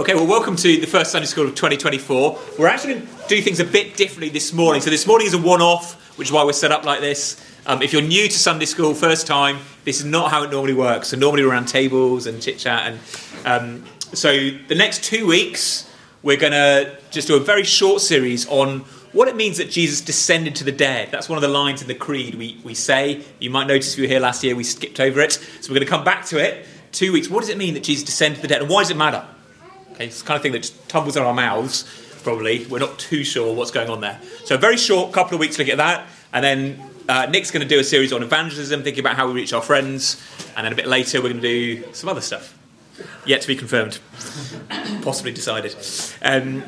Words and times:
Okay, 0.00 0.14
well, 0.14 0.26
welcome 0.26 0.56
to 0.56 0.80
the 0.80 0.86
first 0.86 1.12
Sunday 1.12 1.26
School 1.26 1.44
of 1.44 1.54
2024. 1.54 2.38
We're 2.58 2.68
actually 2.68 2.94
going 2.94 3.06
to 3.06 3.28
do 3.28 3.42
things 3.42 3.60
a 3.60 3.66
bit 3.66 3.98
differently 3.98 4.30
this 4.30 4.50
morning. 4.50 4.80
So, 4.80 4.88
this 4.88 5.06
morning 5.06 5.26
is 5.26 5.34
a 5.34 5.38
one 5.38 5.60
off, 5.60 6.16
which 6.16 6.28
is 6.28 6.32
why 6.32 6.42
we're 6.42 6.54
set 6.54 6.72
up 6.72 6.86
like 6.86 7.00
this. 7.00 7.38
Um, 7.66 7.82
if 7.82 7.92
you're 7.92 8.00
new 8.00 8.26
to 8.26 8.32
Sunday 8.32 8.64
School, 8.64 8.94
first 8.94 9.26
time, 9.26 9.58
this 9.84 9.98
is 9.98 10.06
not 10.06 10.30
how 10.30 10.42
it 10.42 10.50
normally 10.50 10.72
works. 10.72 11.08
So, 11.08 11.18
normally 11.18 11.44
we're 11.44 11.50
around 11.50 11.66
tables 11.66 12.26
and 12.26 12.40
chit 12.40 12.56
chat. 12.56 12.90
And 12.90 13.00
um, 13.44 13.84
so, 14.14 14.32
the 14.68 14.74
next 14.74 15.04
two 15.04 15.26
weeks, 15.26 15.86
we're 16.22 16.38
going 16.38 16.54
to 16.54 16.96
just 17.10 17.28
do 17.28 17.36
a 17.36 17.40
very 17.40 17.64
short 17.64 18.00
series 18.00 18.48
on 18.48 18.78
what 19.12 19.28
it 19.28 19.36
means 19.36 19.58
that 19.58 19.68
Jesus 19.68 20.00
descended 20.00 20.54
to 20.54 20.64
the 20.64 20.72
dead. 20.72 21.10
That's 21.10 21.28
one 21.28 21.36
of 21.36 21.42
the 21.42 21.48
lines 21.48 21.82
in 21.82 21.88
the 21.88 21.94
Creed 21.94 22.36
we, 22.36 22.58
we 22.64 22.72
say. 22.72 23.22
You 23.38 23.50
might 23.50 23.66
notice 23.66 23.92
if 23.92 23.98
you 23.98 24.04
were 24.04 24.12
here 24.12 24.20
last 24.20 24.42
year, 24.42 24.56
we 24.56 24.64
skipped 24.64 24.98
over 24.98 25.20
it. 25.20 25.32
So, 25.32 25.70
we're 25.70 25.74
going 25.74 25.86
to 25.86 25.92
come 25.92 26.04
back 26.04 26.24
to 26.28 26.38
it. 26.38 26.64
Two 26.90 27.12
weeks. 27.12 27.28
What 27.28 27.40
does 27.40 27.50
it 27.50 27.58
mean 27.58 27.74
that 27.74 27.82
Jesus 27.82 28.02
descended 28.02 28.36
to 28.36 28.42
the 28.42 28.48
dead? 28.48 28.62
And 28.62 28.70
why 28.70 28.80
does 28.80 28.90
it 28.90 28.96
matter? 28.96 29.26
Okay, 30.00 30.06
it's 30.06 30.22
the 30.22 30.26
kind 30.26 30.36
of 30.36 30.42
thing 30.42 30.52
that 30.52 30.60
just 30.60 30.88
tumbles 30.88 31.18
in 31.18 31.22
our 31.22 31.34
mouths, 31.34 31.84
probably. 32.22 32.64
We're 32.64 32.78
not 32.78 32.98
too 32.98 33.22
sure 33.22 33.54
what's 33.54 33.70
going 33.70 33.90
on 33.90 34.00
there. 34.00 34.18
So, 34.46 34.54
a 34.54 34.58
very 34.58 34.78
short 34.78 35.12
couple 35.12 35.34
of 35.34 35.40
weeks 35.40 35.58
looking 35.58 35.72
at 35.72 35.76
that. 35.76 36.06
And 36.32 36.42
then 36.42 36.82
uh, 37.06 37.26
Nick's 37.26 37.50
going 37.50 37.60
to 37.60 37.68
do 37.68 37.78
a 37.78 37.84
series 37.84 38.10
on 38.10 38.22
evangelism, 38.22 38.82
thinking 38.82 39.00
about 39.00 39.16
how 39.16 39.26
we 39.26 39.34
reach 39.34 39.52
our 39.52 39.60
friends. 39.60 40.18
And 40.56 40.64
then 40.64 40.72
a 40.72 40.74
bit 40.74 40.86
later, 40.86 41.18
we're 41.20 41.28
going 41.28 41.42
to 41.42 41.82
do 41.82 41.92
some 41.92 42.08
other 42.08 42.22
stuff. 42.22 42.56
Yet 43.26 43.42
to 43.42 43.46
be 43.46 43.54
confirmed, 43.54 43.98
possibly 45.02 45.32
decided. 45.32 45.76
Um, 46.22 46.64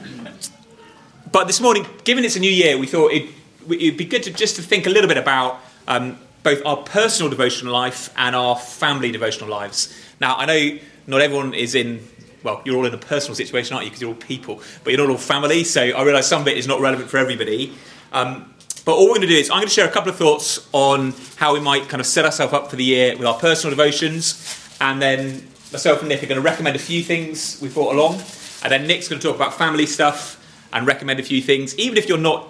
but 1.30 1.46
this 1.46 1.58
morning, 1.58 1.86
given 2.04 2.26
it's 2.26 2.36
a 2.36 2.40
new 2.40 2.50
year, 2.50 2.76
we 2.76 2.86
thought 2.86 3.12
it, 3.12 3.30
would 3.66 3.96
be 3.96 4.04
good 4.04 4.24
to 4.24 4.30
just 4.30 4.56
to 4.56 4.62
think 4.62 4.86
a 4.86 4.90
little 4.90 5.08
bit 5.08 5.16
about 5.16 5.58
um, 5.88 6.18
both 6.42 6.60
our 6.66 6.76
personal 6.76 7.30
devotional 7.30 7.72
life 7.72 8.12
and 8.14 8.36
our 8.36 8.58
family 8.58 9.10
devotional 9.10 9.48
lives. 9.48 9.98
Now, 10.20 10.36
I 10.36 10.44
know 10.44 10.78
not 11.06 11.22
everyone 11.22 11.54
is 11.54 11.74
in 11.74 12.06
well, 12.42 12.62
you're 12.64 12.76
all 12.76 12.86
in 12.86 12.94
a 12.94 12.98
personal 12.98 13.34
situation, 13.34 13.74
aren't 13.74 13.86
you? 13.86 13.90
Because 13.90 14.00
you're 14.00 14.10
all 14.10 14.16
people, 14.16 14.62
but 14.84 14.92
you're 14.92 15.00
not 15.00 15.10
all 15.10 15.18
family. 15.18 15.64
So 15.64 15.82
I 15.82 16.02
realise 16.02 16.26
some 16.26 16.42
of 16.42 16.48
it 16.48 16.56
is 16.56 16.66
not 16.66 16.80
relevant 16.80 17.10
for 17.10 17.18
everybody. 17.18 17.74
Um, 18.12 18.54
but 18.84 18.92
all 18.92 19.04
we're 19.04 19.16
going 19.16 19.22
to 19.22 19.26
do 19.28 19.36
is 19.36 19.48
I'm 19.50 19.58
going 19.58 19.68
to 19.68 19.74
share 19.74 19.88
a 19.88 19.92
couple 19.92 20.10
of 20.10 20.16
thoughts 20.16 20.68
on 20.72 21.14
how 21.36 21.54
we 21.54 21.60
might 21.60 21.88
kind 21.88 22.00
of 22.00 22.06
set 22.06 22.24
ourselves 22.24 22.52
up 22.52 22.68
for 22.68 22.76
the 22.76 22.84
year 22.84 23.16
with 23.16 23.26
our 23.26 23.38
personal 23.38 23.74
devotions, 23.74 24.76
and 24.80 25.00
then 25.00 25.46
myself 25.70 26.00
and 26.00 26.08
Nick 26.08 26.22
are 26.22 26.26
going 26.26 26.40
to 26.40 26.42
recommend 26.42 26.74
a 26.74 26.80
few 26.80 27.02
things 27.02 27.58
we 27.62 27.68
brought 27.68 27.94
along, 27.94 28.14
and 28.62 28.72
then 28.72 28.86
Nick's 28.86 29.08
going 29.08 29.20
to 29.20 29.26
talk 29.26 29.36
about 29.36 29.54
family 29.54 29.86
stuff 29.86 30.38
and 30.72 30.86
recommend 30.86 31.20
a 31.20 31.22
few 31.22 31.40
things. 31.40 31.78
Even 31.78 31.96
if 31.96 32.08
you're 32.08 32.18
not 32.18 32.48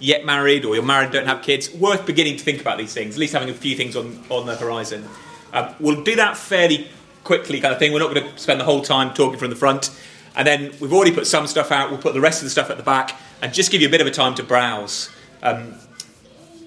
yet 0.00 0.24
married 0.24 0.64
or 0.64 0.74
you're 0.74 0.84
married 0.84 1.04
and 1.06 1.12
don't 1.12 1.26
have 1.26 1.42
kids, 1.42 1.72
worth 1.72 2.04
beginning 2.06 2.36
to 2.36 2.42
think 2.42 2.60
about 2.60 2.78
these 2.78 2.92
things. 2.92 3.14
At 3.14 3.20
least 3.20 3.32
having 3.32 3.50
a 3.50 3.54
few 3.54 3.76
things 3.76 3.96
on 3.96 4.22
on 4.28 4.46
the 4.46 4.56
horizon. 4.56 5.08
Um, 5.52 5.74
we'll 5.78 6.02
do 6.02 6.16
that 6.16 6.36
fairly 6.36 6.88
quickly 7.30 7.60
kind 7.60 7.72
of 7.72 7.78
thing. 7.78 7.92
We're 7.92 8.00
not 8.00 8.12
going 8.12 8.28
to 8.28 8.38
spend 8.40 8.58
the 8.58 8.64
whole 8.64 8.82
time 8.82 9.14
talking 9.14 9.38
from 9.38 9.50
the 9.50 9.56
front. 9.56 9.96
And 10.34 10.44
then 10.44 10.72
we've 10.80 10.92
already 10.92 11.12
put 11.12 11.28
some 11.28 11.46
stuff 11.46 11.70
out. 11.70 11.88
We'll 11.88 12.00
put 12.00 12.12
the 12.12 12.20
rest 12.20 12.42
of 12.42 12.46
the 12.46 12.50
stuff 12.50 12.70
at 12.70 12.76
the 12.76 12.82
back 12.82 13.16
and 13.40 13.54
just 13.54 13.70
give 13.70 13.80
you 13.80 13.86
a 13.86 13.90
bit 13.90 14.00
of 14.00 14.08
a 14.08 14.10
time 14.10 14.34
to 14.34 14.42
browse. 14.42 15.10
Um, 15.40 15.76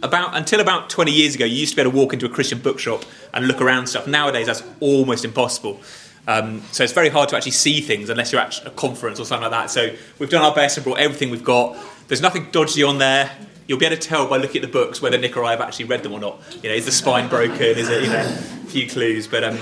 about 0.01 0.37
until 0.37 0.61
about 0.61 0.89
20 0.89 1.11
years 1.11 1.35
ago, 1.35 1.43
you 1.43 1.57
used 1.57 1.73
to 1.73 1.75
be 1.75 1.81
able 1.81 1.91
to 1.91 1.97
walk 1.97 2.13
into 2.13 2.25
a 2.25 2.29
Christian 2.29 2.59
bookshop 2.59 3.03
and 3.33 3.45
look 3.45 3.59
around 3.59 3.87
stuff. 3.87 4.07
Nowadays, 4.07 4.45
that's 4.45 4.63
almost 4.79 5.25
impossible. 5.25 5.81
Um, 6.29 6.61
so 6.71 6.85
it's 6.85 6.93
very 6.93 7.09
hard 7.09 7.27
to 7.29 7.35
actually 7.35 7.51
see 7.51 7.81
things 7.81 8.09
unless 8.09 8.31
you're 8.31 8.39
at 8.39 8.65
a 8.65 8.69
conference 8.69 9.19
or 9.19 9.25
something 9.25 9.51
like 9.51 9.51
that. 9.51 9.69
So 9.69 9.93
we've 10.17 10.29
done 10.29 10.45
our 10.45 10.55
best 10.55 10.77
and 10.77 10.85
brought 10.85 10.99
everything 10.99 11.29
we've 11.29 11.43
got. 11.43 11.75
There's 12.07 12.21
nothing 12.21 12.47
dodgy 12.53 12.83
on 12.83 12.99
there. 12.99 13.29
You'll 13.67 13.79
be 13.79 13.85
able 13.85 13.97
to 13.97 14.01
tell 14.01 14.29
by 14.29 14.37
looking 14.37 14.63
at 14.63 14.71
the 14.71 14.71
books 14.71 15.01
whether 15.01 15.17
Nick 15.17 15.35
or 15.35 15.43
I 15.43 15.51
have 15.51 15.59
actually 15.59 15.85
read 15.85 16.03
them 16.03 16.13
or 16.13 16.21
not. 16.21 16.39
You 16.63 16.69
know, 16.69 16.75
is 16.75 16.85
the 16.85 16.93
spine 16.93 17.27
broken? 17.27 17.61
Is 17.61 17.89
it 17.89 18.03
you 18.03 18.09
know 18.09 18.21
a 18.21 18.67
few 18.67 18.87
clues? 18.87 19.27
But 19.27 19.43
um, 19.43 19.59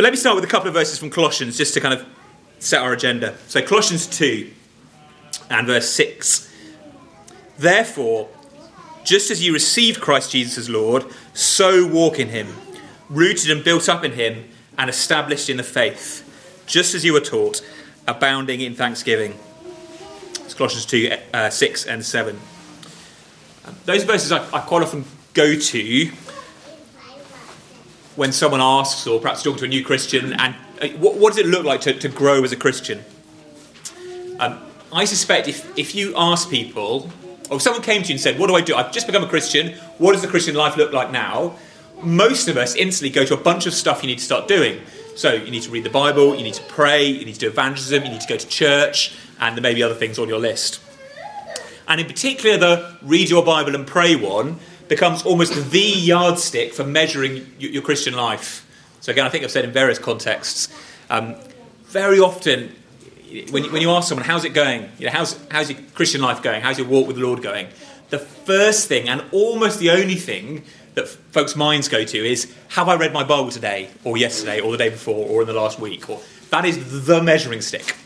but 0.00 0.04
let 0.04 0.12
me 0.14 0.16
start 0.16 0.34
with 0.34 0.44
a 0.44 0.48
couple 0.48 0.66
of 0.66 0.72
verses 0.72 0.98
from 0.98 1.10
Colossians 1.10 1.58
just 1.58 1.74
to 1.74 1.80
kind 1.82 1.92
of 1.92 2.06
set 2.58 2.80
our 2.80 2.94
agenda. 2.94 3.36
So, 3.48 3.60
Colossians 3.60 4.06
2 4.06 4.50
and 5.50 5.66
verse 5.66 5.90
6. 5.90 6.50
Therefore, 7.58 8.30
just 9.04 9.30
as 9.30 9.44
you 9.44 9.52
received 9.52 10.00
Christ 10.00 10.32
Jesus 10.32 10.56
as 10.56 10.70
Lord, 10.70 11.04
so 11.34 11.86
walk 11.86 12.18
in 12.18 12.30
him, 12.30 12.48
rooted 13.10 13.50
and 13.50 13.62
built 13.62 13.90
up 13.90 14.02
in 14.02 14.12
him, 14.12 14.48
and 14.78 14.88
established 14.88 15.50
in 15.50 15.58
the 15.58 15.62
faith, 15.62 16.64
just 16.66 16.94
as 16.94 17.04
you 17.04 17.12
were 17.12 17.20
taught, 17.20 17.60
abounding 18.08 18.62
in 18.62 18.74
thanksgiving. 18.74 19.38
It's 20.46 20.54
Colossians 20.54 20.86
2 20.86 21.14
uh, 21.34 21.50
6 21.50 21.84
and 21.84 22.02
7. 22.06 22.40
Those 23.84 24.04
verses 24.04 24.32
I, 24.32 24.46
I 24.50 24.60
quite 24.60 24.82
often 24.82 25.04
go 25.34 25.56
to 25.56 26.10
when 28.20 28.32
someone 28.32 28.60
asks, 28.60 29.06
or 29.06 29.18
perhaps 29.18 29.42
talking 29.42 29.60
to 29.60 29.64
a 29.64 29.68
new 29.68 29.82
Christian, 29.82 30.34
and 30.34 30.54
uh, 30.82 30.88
what, 30.98 31.16
what, 31.16 31.30
does 31.30 31.38
it 31.38 31.46
look 31.46 31.64
like 31.64 31.80
to, 31.80 31.94
to 31.94 32.08
grow 32.10 32.44
as 32.44 32.52
a 32.52 32.56
Christian? 32.56 33.02
Um, 34.38 34.60
I 34.92 35.06
suspect 35.06 35.48
if, 35.48 35.66
if 35.78 35.94
you 35.94 36.12
ask 36.14 36.50
people, 36.50 37.10
or 37.48 37.56
if 37.56 37.62
someone 37.62 37.80
came 37.80 38.02
to 38.02 38.08
you 38.08 38.12
and 38.16 38.20
said, 38.20 38.38
What 38.38 38.48
do 38.48 38.54
I 38.54 38.60
do? 38.60 38.74
I've 38.74 38.92
just 38.92 39.06
become 39.06 39.24
a 39.24 39.26
Christian. 39.26 39.72
What 39.96 40.12
does 40.12 40.20
the 40.20 40.28
Christian 40.28 40.54
life 40.54 40.76
look 40.76 40.92
like 40.92 41.10
now? 41.10 41.56
Most 42.02 42.46
of 42.48 42.58
us 42.58 42.74
instantly 42.74 43.08
go 43.08 43.24
to 43.24 43.32
a 43.32 43.38
bunch 43.38 43.64
of 43.64 43.72
stuff 43.72 44.02
you 44.02 44.08
need 44.08 44.18
to 44.18 44.24
start 44.24 44.46
doing. 44.46 44.82
So 45.16 45.32
you 45.32 45.50
need 45.50 45.62
to 45.62 45.70
read 45.70 45.84
the 45.84 45.88
Bible, 45.88 46.36
you 46.36 46.42
need 46.42 46.54
to 46.54 46.64
pray, 46.64 47.06
you 47.06 47.24
need 47.24 47.36
to 47.36 47.40
do 47.40 47.48
evangelism, 47.48 48.04
you 48.04 48.10
need 48.10 48.20
to 48.20 48.28
go 48.28 48.36
to 48.36 48.48
church, 48.48 49.16
and 49.40 49.56
there 49.56 49.62
may 49.62 49.72
be 49.72 49.82
other 49.82 49.94
things 49.94 50.18
on 50.18 50.28
your 50.28 50.38
list. 50.38 50.82
And 51.88 51.98
in 52.02 52.06
particular, 52.06 52.58
the 52.58 52.96
read 53.00 53.30
your 53.30 53.46
Bible 53.46 53.74
and 53.74 53.86
pray 53.86 54.14
one 54.14 54.60
becomes 54.90 55.22
almost 55.22 55.70
the 55.70 55.80
yardstick 55.80 56.74
for 56.74 56.84
measuring 56.84 57.46
your 57.58 57.80
Christian 57.80 58.12
life. 58.12 58.66
So, 59.00 59.12
again, 59.12 59.24
I 59.24 59.30
think 59.30 59.44
I've 59.44 59.50
said 59.50 59.64
in 59.64 59.70
various 59.70 60.00
contexts, 60.00 60.68
um, 61.08 61.36
very 61.84 62.18
often 62.18 62.74
when 63.50 63.64
you, 63.64 63.70
when 63.70 63.80
you 63.80 63.90
ask 63.92 64.08
someone, 64.08 64.26
how's 64.26 64.44
it 64.44 64.52
going? 64.52 64.90
You 64.98 65.06
know, 65.06 65.12
how's, 65.12 65.38
how's 65.48 65.70
your 65.70 65.80
Christian 65.94 66.20
life 66.20 66.42
going? 66.42 66.60
How's 66.60 66.76
your 66.76 66.88
walk 66.88 67.06
with 67.06 67.16
the 67.16 67.22
Lord 67.22 67.40
going? 67.40 67.68
The 68.10 68.18
first 68.18 68.88
thing, 68.88 69.08
and 69.08 69.22
almost 69.30 69.78
the 69.78 69.90
only 69.90 70.16
thing 70.16 70.64
that 70.94 71.06
folks' 71.06 71.54
minds 71.54 71.88
go 71.88 72.04
to 72.04 72.18
is, 72.18 72.52
have 72.70 72.88
I 72.88 72.96
read 72.96 73.12
my 73.12 73.22
Bible 73.22 73.50
today, 73.50 73.90
or 74.02 74.16
yesterday, 74.16 74.58
or 74.60 74.72
the 74.72 74.78
day 74.78 74.88
before, 74.88 75.24
or 75.28 75.42
in 75.42 75.46
the 75.46 75.54
last 75.54 75.78
week? 75.78 76.10
Or 76.10 76.20
that 76.50 76.64
is 76.64 77.06
the 77.06 77.22
measuring 77.22 77.60
stick. 77.60 77.96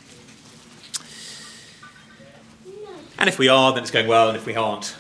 And 3.19 3.27
if 3.27 3.39
we 3.39 3.49
are, 3.49 3.73
then 3.73 3.83
it's 3.83 3.91
going 3.91 4.06
well, 4.06 4.28
and 4.28 4.37
if 4.37 4.44
we 4.44 4.55
aren't, 4.55 4.94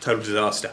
total 0.00 0.24
disaster. 0.24 0.72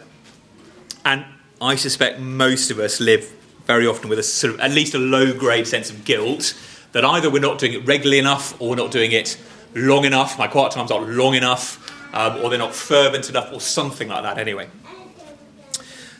And 1.06 1.26
I 1.62 1.76
suspect 1.76 2.20
most 2.20 2.72
of 2.72 2.80
us 2.80 3.00
live 3.00 3.34
very 3.66 3.88
often 3.88 4.10
with 4.10 4.20
a 4.20 4.24
sort 4.24 4.54
of 4.54 4.60
at 4.60 4.72
least 4.72 4.94
a 4.94 5.00
low 5.00 5.34
grade 5.34 5.68
sense 5.68 5.90
of 5.90 6.04
guilt 6.06 6.54
that 6.92 7.04
either 7.06 7.30
we're 7.30 7.40
not 7.40 7.60
doing 7.60 7.74
it 7.74 7.86
regularly 7.86 8.20
enough 8.20 8.60
or 8.62 8.70
we're 8.70 8.76
not 8.76 8.92
doing 8.92 9.12
it 9.12 9.38
long 9.74 10.06
enough. 10.06 10.38
My 10.38 10.48
quiet 10.48 10.72
times 10.72 10.92
aren't 10.92 11.10
long 11.10 11.34
enough, 11.34 11.80
um, 12.14 12.38
or 12.44 12.50
they're 12.50 12.60
not 12.60 12.76
fervent 12.76 13.30
enough, 13.30 13.52
or 13.52 13.60
something 13.60 14.10
like 14.10 14.24
that. 14.24 14.38
Anyway, 14.38 14.70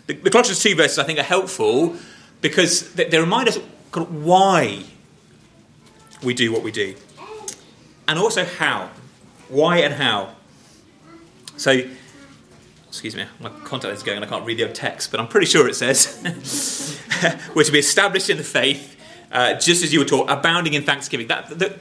the, 0.08 0.14
the 0.14 0.30
Colossians 0.30 0.62
two 0.62 0.76
verses 0.76 0.98
I 0.98 1.04
think 1.04 1.20
are 1.20 1.24
helpful 1.24 1.96
because 2.42 2.94
they, 2.94 3.06
they 3.06 3.20
remind 3.20 3.48
us 3.50 3.58
why 3.94 4.84
we 6.24 6.34
do 6.34 6.52
what 6.52 6.64
we 6.64 6.72
do, 6.72 6.96
and 8.08 8.18
also 8.18 8.44
how, 8.44 8.90
why 9.50 9.78
and 9.80 9.94
how. 9.94 10.36
So 11.58 11.84
excuse 12.94 13.16
me, 13.16 13.26
my 13.40 13.50
contact 13.50 13.92
is 13.96 14.04
going 14.04 14.18
and 14.18 14.24
I 14.24 14.30
can't 14.30 14.46
read 14.46 14.60
the 14.60 14.68
text, 14.70 15.10
but 15.10 15.20
I'm 15.20 15.28
pretty 15.28 15.48
sure 15.48 15.68
it 15.68 15.76
says, 15.76 16.16
we're 17.56 17.64
to 17.64 17.72
be 17.72 17.80
established 17.80 18.30
in 18.30 18.38
the 18.38 18.44
faith, 18.44 18.96
uh, 19.32 19.56
just 19.56 19.84
as 19.84 19.92
you 19.92 19.98
were 19.98 20.06
taught, 20.06 20.30
abounding 20.30 20.76
in 20.76 20.84
thanksgiving. 20.84 21.26
That, 21.26 21.50
the, 21.50 21.80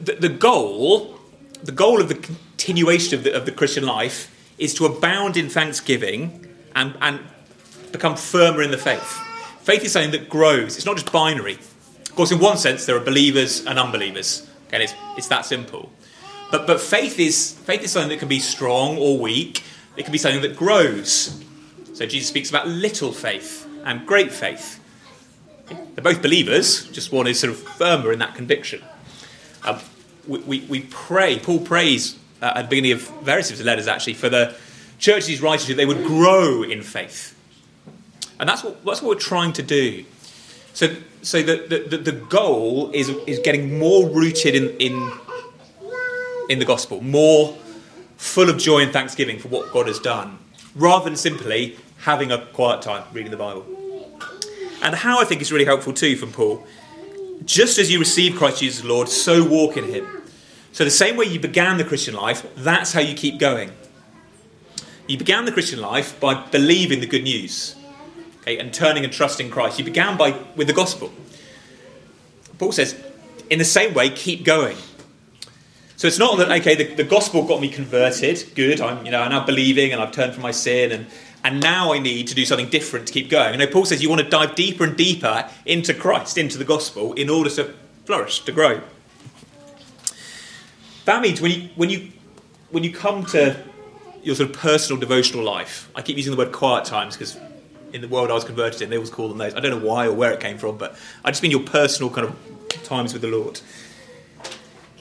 the, 0.00 0.12
the, 0.12 0.28
goal, 0.28 1.18
the 1.64 1.72
goal 1.72 2.00
of 2.00 2.08
the 2.08 2.14
continuation 2.14 3.18
of 3.18 3.24
the, 3.24 3.34
of 3.34 3.44
the 3.44 3.50
Christian 3.50 3.84
life 3.84 4.32
is 4.56 4.72
to 4.74 4.86
abound 4.86 5.36
in 5.36 5.48
thanksgiving 5.48 6.46
and, 6.76 6.96
and 7.00 7.18
become 7.90 8.14
firmer 8.14 8.62
in 8.62 8.70
the 8.70 8.78
faith. 8.78 9.18
Faith 9.62 9.82
is 9.82 9.90
something 9.90 10.12
that 10.12 10.28
grows. 10.28 10.76
It's 10.76 10.86
not 10.86 10.94
just 10.94 11.10
binary. 11.10 11.54
Of 11.54 12.14
course, 12.14 12.30
in 12.30 12.38
one 12.38 12.56
sense, 12.56 12.86
there 12.86 12.96
are 12.96 13.04
believers 13.04 13.66
and 13.66 13.80
unbelievers. 13.80 14.48
Okay, 14.68 14.84
it's, 14.84 14.94
it's 15.18 15.26
that 15.26 15.44
simple. 15.44 15.90
But, 16.52 16.68
but 16.68 16.80
faith, 16.80 17.18
is, 17.18 17.54
faith 17.64 17.82
is 17.82 17.90
something 17.90 18.10
that 18.10 18.20
can 18.20 18.28
be 18.28 18.38
strong 18.38 18.96
or 18.96 19.18
weak 19.18 19.64
it 19.96 20.04
can 20.04 20.12
be 20.12 20.18
something 20.18 20.42
that 20.42 20.56
grows. 20.56 21.42
So 21.94 22.06
Jesus 22.06 22.28
speaks 22.28 22.50
about 22.50 22.68
little 22.68 23.12
faith 23.12 23.66
and 23.84 24.06
great 24.06 24.32
faith. 24.32 24.80
They're 25.68 26.04
both 26.04 26.22
believers, 26.22 26.86
just 26.88 27.10
one 27.10 27.26
is 27.26 27.40
sort 27.40 27.52
of 27.52 27.58
firmer 27.58 28.12
in 28.12 28.18
that 28.18 28.34
conviction. 28.34 28.82
Um, 29.64 29.80
we, 30.28 30.38
we, 30.40 30.60
we, 30.62 30.80
pray, 30.82 31.38
Paul 31.38 31.60
prays 31.60 32.18
uh, 32.42 32.52
at 32.56 32.62
the 32.62 32.68
beginning 32.68 32.92
of 32.92 33.08
various 33.22 33.50
of 33.50 33.56
his 33.56 33.66
letters 33.66 33.88
actually, 33.88 34.14
for 34.14 34.28
the 34.28 34.54
churches 34.98 35.26
he's 35.26 35.40
writing 35.40 35.66
to, 35.66 35.74
they 35.74 35.86
would 35.86 36.04
grow 36.04 36.62
in 36.62 36.82
faith. 36.82 37.32
And 38.38 38.48
that's 38.48 38.62
what, 38.62 38.84
that's 38.84 39.00
what 39.00 39.16
we're 39.16 39.20
trying 39.20 39.54
to 39.54 39.62
do. 39.62 40.04
So, 40.74 40.94
so 41.22 41.42
the, 41.42 41.86
the, 41.88 41.96
the 41.96 42.12
goal 42.12 42.90
is, 42.92 43.08
is 43.26 43.38
getting 43.38 43.78
more 43.78 44.08
rooted 44.08 44.54
in, 44.54 44.68
in, 44.76 45.12
in 46.50 46.58
the 46.58 46.64
gospel, 46.66 47.02
more 47.02 47.56
full 48.16 48.48
of 48.48 48.58
joy 48.58 48.80
and 48.80 48.92
thanksgiving 48.92 49.38
for 49.38 49.48
what 49.48 49.72
God 49.72 49.86
has 49.86 49.98
done, 49.98 50.38
rather 50.74 51.04
than 51.04 51.16
simply 51.16 51.76
having 51.98 52.32
a 52.32 52.44
quiet 52.46 52.82
time 52.82 53.04
reading 53.12 53.30
the 53.30 53.36
Bible. 53.36 53.64
And 54.82 54.94
how 54.94 55.20
I 55.20 55.24
think 55.24 55.40
is 55.40 55.50
really 55.50 55.64
helpful 55.64 55.92
too 55.92 56.16
from 56.16 56.32
Paul. 56.32 56.66
just 57.44 57.78
as 57.78 57.90
you 57.90 57.98
received 57.98 58.36
Christ 58.36 58.60
Jesus 58.60 58.84
Lord, 58.84 59.08
so 59.08 59.44
walk 59.44 59.76
in 59.76 59.84
him. 59.84 60.06
So, 60.72 60.84
the 60.84 60.90
same 60.90 61.16
way 61.16 61.26
you 61.26 61.40
began 61.40 61.78
the 61.78 61.84
Christian 61.84 62.14
life, 62.14 62.46
that's 62.56 62.92
how 62.92 63.00
you 63.00 63.14
keep 63.14 63.38
going. 63.38 63.70
You 65.06 65.16
began 65.16 65.44
the 65.44 65.52
Christian 65.52 65.80
life 65.80 66.18
by 66.20 66.34
believing 66.50 67.00
the 67.00 67.06
good 67.06 67.22
news 67.22 67.76
okay, 68.46 68.58
and 68.58 68.72
turning 68.72 69.04
and 69.04 69.12
trusting 69.12 69.50
Christ. 69.50 69.78
You 69.78 69.84
began 69.84 70.16
by, 70.16 70.38
with 70.54 70.66
the 70.68 70.72
gospel. 70.72 71.12
Paul 72.58 72.72
says, 72.72 73.00
in 73.50 73.58
the 73.58 73.64
same 73.64 73.92
way, 73.92 74.10
keep 74.10 74.44
going. 74.44 74.76
So 75.96 76.06
it's 76.06 76.18
not 76.18 76.36
that 76.38 76.50
okay, 76.60 76.74
the, 76.74 76.94
the 76.94 77.04
gospel 77.04 77.42
got 77.42 77.60
me 77.60 77.70
converted. 77.70 78.44
Good, 78.54 78.82
I'm 78.82 79.04
you 79.06 79.10
know 79.10 79.22
I'm 79.22 79.30
now 79.30 79.44
believing 79.44 79.92
and 79.92 80.02
I've 80.02 80.12
turned 80.12 80.34
from 80.34 80.42
my 80.42 80.50
sin 80.50 80.92
and 80.92 81.06
and 81.42 81.60
now 81.60 81.92
I 81.92 81.98
need 81.98 82.26
to 82.28 82.34
do 82.34 82.44
something 82.44 82.68
different 82.68 83.06
to 83.06 83.12
keep 83.12 83.30
going. 83.30 83.52
You 83.52 83.58
know, 83.58 83.66
Paul 83.72 83.86
says 83.86 84.02
you 84.02 84.10
want 84.10 84.20
to 84.20 84.28
dive 84.28 84.54
deeper 84.56 84.84
and 84.84 84.96
deeper 84.96 85.48
into 85.64 85.94
Christ, 85.94 86.36
into 86.36 86.58
the 86.58 86.64
gospel, 86.64 87.12
in 87.14 87.30
order 87.30 87.48
to 87.50 87.72
flourish, 88.04 88.40
to 88.40 88.52
grow. 88.52 88.82
That 91.06 91.22
means 91.22 91.40
when 91.40 91.52
you 91.52 91.68
when 91.76 91.88
you 91.88 92.12
when 92.70 92.84
you 92.84 92.92
come 92.92 93.24
to 93.26 93.64
your 94.22 94.34
sort 94.34 94.50
of 94.50 94.56
personal 94.56 95.00
devotional 95.00 95.44
life, 95.44 95.88
I 95.94 96.02
keep 96.02 96.18
using 96.18 96.32
the 96.32 96.36
word 96.36 96.52
quiet 96.52 96.84
times 96.84 97.16
because 97.16 97.38
in 97.94 98.02
the 98.02 98.08
world 98.08 98.30
I 98.30 98.34
was 98.34 98.44
converted 98.44 98.82
in, 98.82 98.90
they 98.90 98.96
always 98.96 99.08
call 99.08 99.28
them 99.28 99.38
those. 99.38 99.54
I 99.54 99.60
don't 99.60 99.70
know 99.70 99.86
why 99.86 100.08
or 100.08 100.12
where 100.12 100.32
it 100.32 100.40
came 100.40 100.58
from, 100.58 100.76
but 100.76 100.98
I 101.24 101.30
just 101.30 101.42
mean 101.42 101.52
your 101.52 101.62
personal 101.62 102.10
kind 102.10 102.26
of 102.26 102.82
times 102.82 103.14
with 103.14 103.22
the 103.22 103.28
Lord 103.28 103.60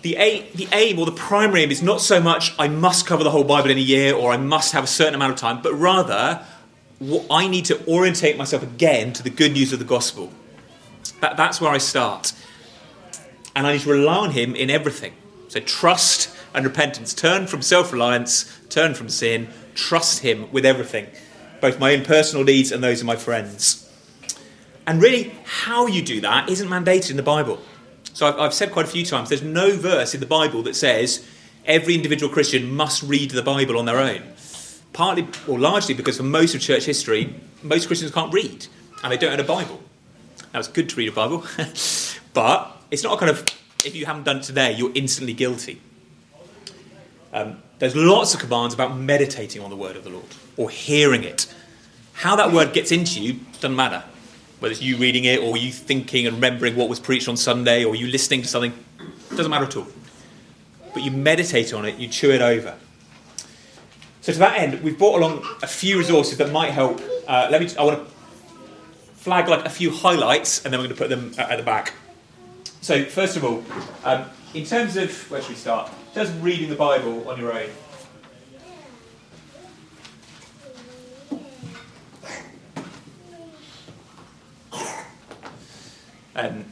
the 0.06 0.18
aim, 0.18 0.46
the 0.54 0.68
aim 0.72 1.00
or 1.00 1.08
the 1.08 1.12
primary 1.12 1.64
aim 1.64 1.72
is 1.72 1.82
not 1.82 2.00
so 2.00 2.22
much 2.22 2.54
I 2.60 2.68
must 2.68 3.08
cover 3.08 3.24
the 3.24 3.32
whole 3.32 3.44
Bible 3.44 3.72
in 3.72 3.78
a 3.80 3.82
year 3.82 4.14
or 4.14 4.32
I 4.32 4.38
must 4.38 4.74
have 4.74 4.84
a 4.84 4.88
certain 4.88 5.16
amount 5.16 5.34
of 5.34 5.40
time, 5.40 5.64
but 5.64 5.74
rather 5.74 6.46
I 7.32 7.48
need 7.48 7.66
to 7.66 7.84
orientate 7.88 8.38
myself 8.38 8.62
again 8.62 9.14
to 9.14 9.24
the 9.24 9.32
good 9.32 9.54
news 9.54 9.74
of 9.74 9.80
the 9.80 9.86
gospel. 9.86 10.32
That, 11.22 11.38
that's 11.38 11.60
where 11.60 11.72
I 11.72 11.80
start. 11.80 12.34
And 13.56 13.66
I 13.66 13.74
need 13.74 13.82
to 13.82 13.90
rely 13.90 14.18
on 14.18 14.30
Him 14.30 14.56
in 14.56 14.70
everything. 14.70 15.14
So 15.48 15.60
trust 15.60 16.30
and 16.54 16.64
repentance. 16.64 17.16
Turn 17.16 17.48
from 17.48 17.64
self 17.64 17.92
reliance, 17.92 18.46
turn 18.70 18.94
from 18.94 19.10
sin, 19.10 19.48
trust 19.74 20.20
Him 20.20 20.52
with 20.52 20.68
everything, 20.68 21.08
both 21.62 21.80
my 21.80 21.96
own 21.96 22.06
personal 22.06 22.46
needs 22.46 22.72
and 22.72 22.84
those 22.84 23.02
of 23.02 23.08
my 23.08 23.16
friends. 23.16 23.92
And 24.86 25.02
really, 25.02 25.34
how 25.46 25.88
you 25.88 26.04
do 26.04 26.22
that 26.22 26.48
isn't 26.48 26.70
mandated 26.70 27.10
in 27.10 27.18
the 27.18 27.24
Bible. 27.24 27.60
So 28.16 28.26
I've, 28.26 28.40
I've 28.40 28.54
said 28.54 28.72
quite 28.72 28.86
a 28.86 28.88
few 28.88 29.06
times 29.06 29.28
there's 29.28 29.44
no 29.44 29.76
verse 29.76 30.14
in 30.14 30.22
the 30.22 30.26
Bible 30.26 30.64
that 30.64 30.76
says 30.78 31.28
every 31.66 31.96
individual 31.96 32.32
Christian 32.32 32.74
must 32.74 33.04
read 33.04 33.32
the 33.32 33.42
Bible 33.42 33.78
on 33.78 33.84
their 33.84 33.98
own. 33.98 34.24
Partly 34.94 35.28
or 35.50 35.60
largely 35.60 35.94
because 35.94 36.16
for 36.16 36.24
most 36.24 36.56
of 36.56 36.62
church 36.62 36.86
history, 36.86 37.36
most 37.62 37.88
Christians 37.88 38.14
can't 38.14 38.34
read 38.34 38.68
and 39.04 39.12
they 39.12 39.18
don't 39.18 39.34
own 39.34 39.42
a 39.42 39.44
Bible. 39.44 39.82
Now 40.54 40.60
it's 40.60 40.70
good 40.70 40.88
to 40.90 40.96
read 40.96 41.10
a 41.10 41.12
Bible, 41.12 41.46
but 42.34 42.82
it's 42.90 43.04
not 43.04 43.16
a 43.16 43.18
kind 43.18 43.30
of 43.30 43.44
if 43.84 43.94
you 43.94 44.06
haven't 44.06 44.24
done 44.24 44.38
it 44.38 44.44
today, 44.44 44.72
you're 44.72 44.94
instantly 44.96 45.34
guilty. 45.34 45.82
Um, 47.34 47.62
there's 47.80 47.98
lots 47.98 48.34
of 48.34 48.40
commands 48.40 48.74
about 48.74 48.96
meditating 48.96 49.62
on 49.62 49.70
the 49.70 49.76
word 49.76 49.98
of 49.98 50.06
the 50.06 50.10
Lord 50.10 50.26
or 50.56 50.70
hearing 50.70 51.26
it. 51.26 51.54
How 52.14 52.38
that 52.38 52.54
word 52.54 52.72
gets 52.72 52.94
into 52.94 53.22
you 53.22 53.42
doesn't 53.60 53.76
matter 53.76 54.06
whether 54.60 54.72
it's 54.72 54.82
you 54.82 54.98
reading 54.98 55.26
it 55.26 55.40
or 55.42 55.58
you 55.58 55.72
thinking 55.72 56.26
and 56.26 56.36
remembering 56.36 56.76
what 56.76 56.90
was 56.90 57.00
preached 57.00 57.28
on 57.28 57.38
Sunday 57.38 57.84
or 57.84 57.96
you 57.96 58.08
listening 58.08 58.42
to 58.42 58.48
something, 58.48 58.74
doesn't 59.30 59.50
matter 59.50 59.66
at 59.66 59.76
all. 59.76 59.88
But 60.94 61.04
you 61.04 61.12
meditate 61.12 61.74
on 61.74 61.86
it, 61.86 61.98
you 61.98 62.08
chew 62.08 62.32
it 62.32 62.42
over. 62.42 62.76
So 64.22 64.34
to 64.34 64.40
that 64.40 64.58
end, 64.58 64.82
we've 64.82 64.98
brought 64.98 65.20
along 65.20 65.46
a 65.62 65.68
few 65.68 65.98
resources 65.98 66.38
that 66.40 66.52
might 66.52 66.72
help. 66.72 67.00
Uh, 67.28 67.48
let 67.52 67.62
me. 67.62 67.70
I 67.78 67.84
want 67.84 68.08
to 68.08 68.16
flag 69.14 69.48
like 69.48 69.66
a 69.66 69.70
few 69.70 69.92
highlights, 69.92 70.66
and 70.66 70.74
then 70.74 70.80
we're 70.80 70.88
going 70.88 70.96
to 70.96 71.02
put 71.02 71.10
them 71.10 71.34
at 71.38 71.58
the 71.58 71.64
back. 71.64 71.94
So 72.82 73.04
first 73.04 73.38
of 73.38 73.44
all, 73.44 73.64
um, 74.04 74.26
in 74.54 74.66
terms 74.66 74.98
of 74.98 75.12
where 75.30 75.42
should 75.42 75.50
we 75.50 75.56
start? 75.56 75.92
Of 76.16 76.44
reading 76.44 76.70
the 76.70 76.76
Bible 76.76 77.30
on 77.30 77.40
your 77.40 77.52
own. 77.52 77.70
Um, 86.36 86.66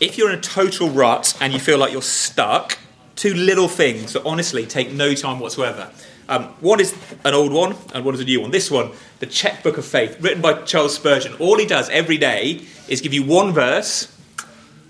if 0.00 0.18
you're 0.18 0.30
in 0.30 0.38
a 0.38 0.42
total 0.42 0.90
rut 0.90 1.36
and 1.40 1.52
you 1.52 1.60
feel 1.60 1.78
like 1.78 1.92
you're 1.92 2.02
stuck, 2.02 2.78
two 3.14 3.32
little 3.32 3.68
things 3.68 4.12
that 4.12 4.24
honestly 4.24 4.66
take 4.66 4.92
no 4.92 5.14
time 5.14 5.38
whatsoever. 5.38 5.90
Um, 6.28 6.44
one 6.60 6.80
is 6.80 6.94
an 7.24 7.32
old 7.32 7.52
one, 7.52 7.76
and 7.94 8.04
one 8.04 8.14
is 8.14 8.20
a 8.20 8.24
new 8.24 8.40
one. 8.40 8.50
This 8.50 8.70
one, 8.70 8.90
the 9.20 9.26
Checkbook 9.26 9.78
of 9.78 9.84
Faith, 9.86 10.20
written 10.20 10.42
by 10.42 10.62
Charles 10.62 10.94
Spurgeon. 10.94 11.34
All 11.38 11.58
he 11.58 11.64
does 11.64 11.88
every 11.90 12.18
day 12.18 12.62
is 12.88 13.00
give 13.00 13.14
you 13.14 13.22
one 13.22 13.52
verse. 13.52 14.14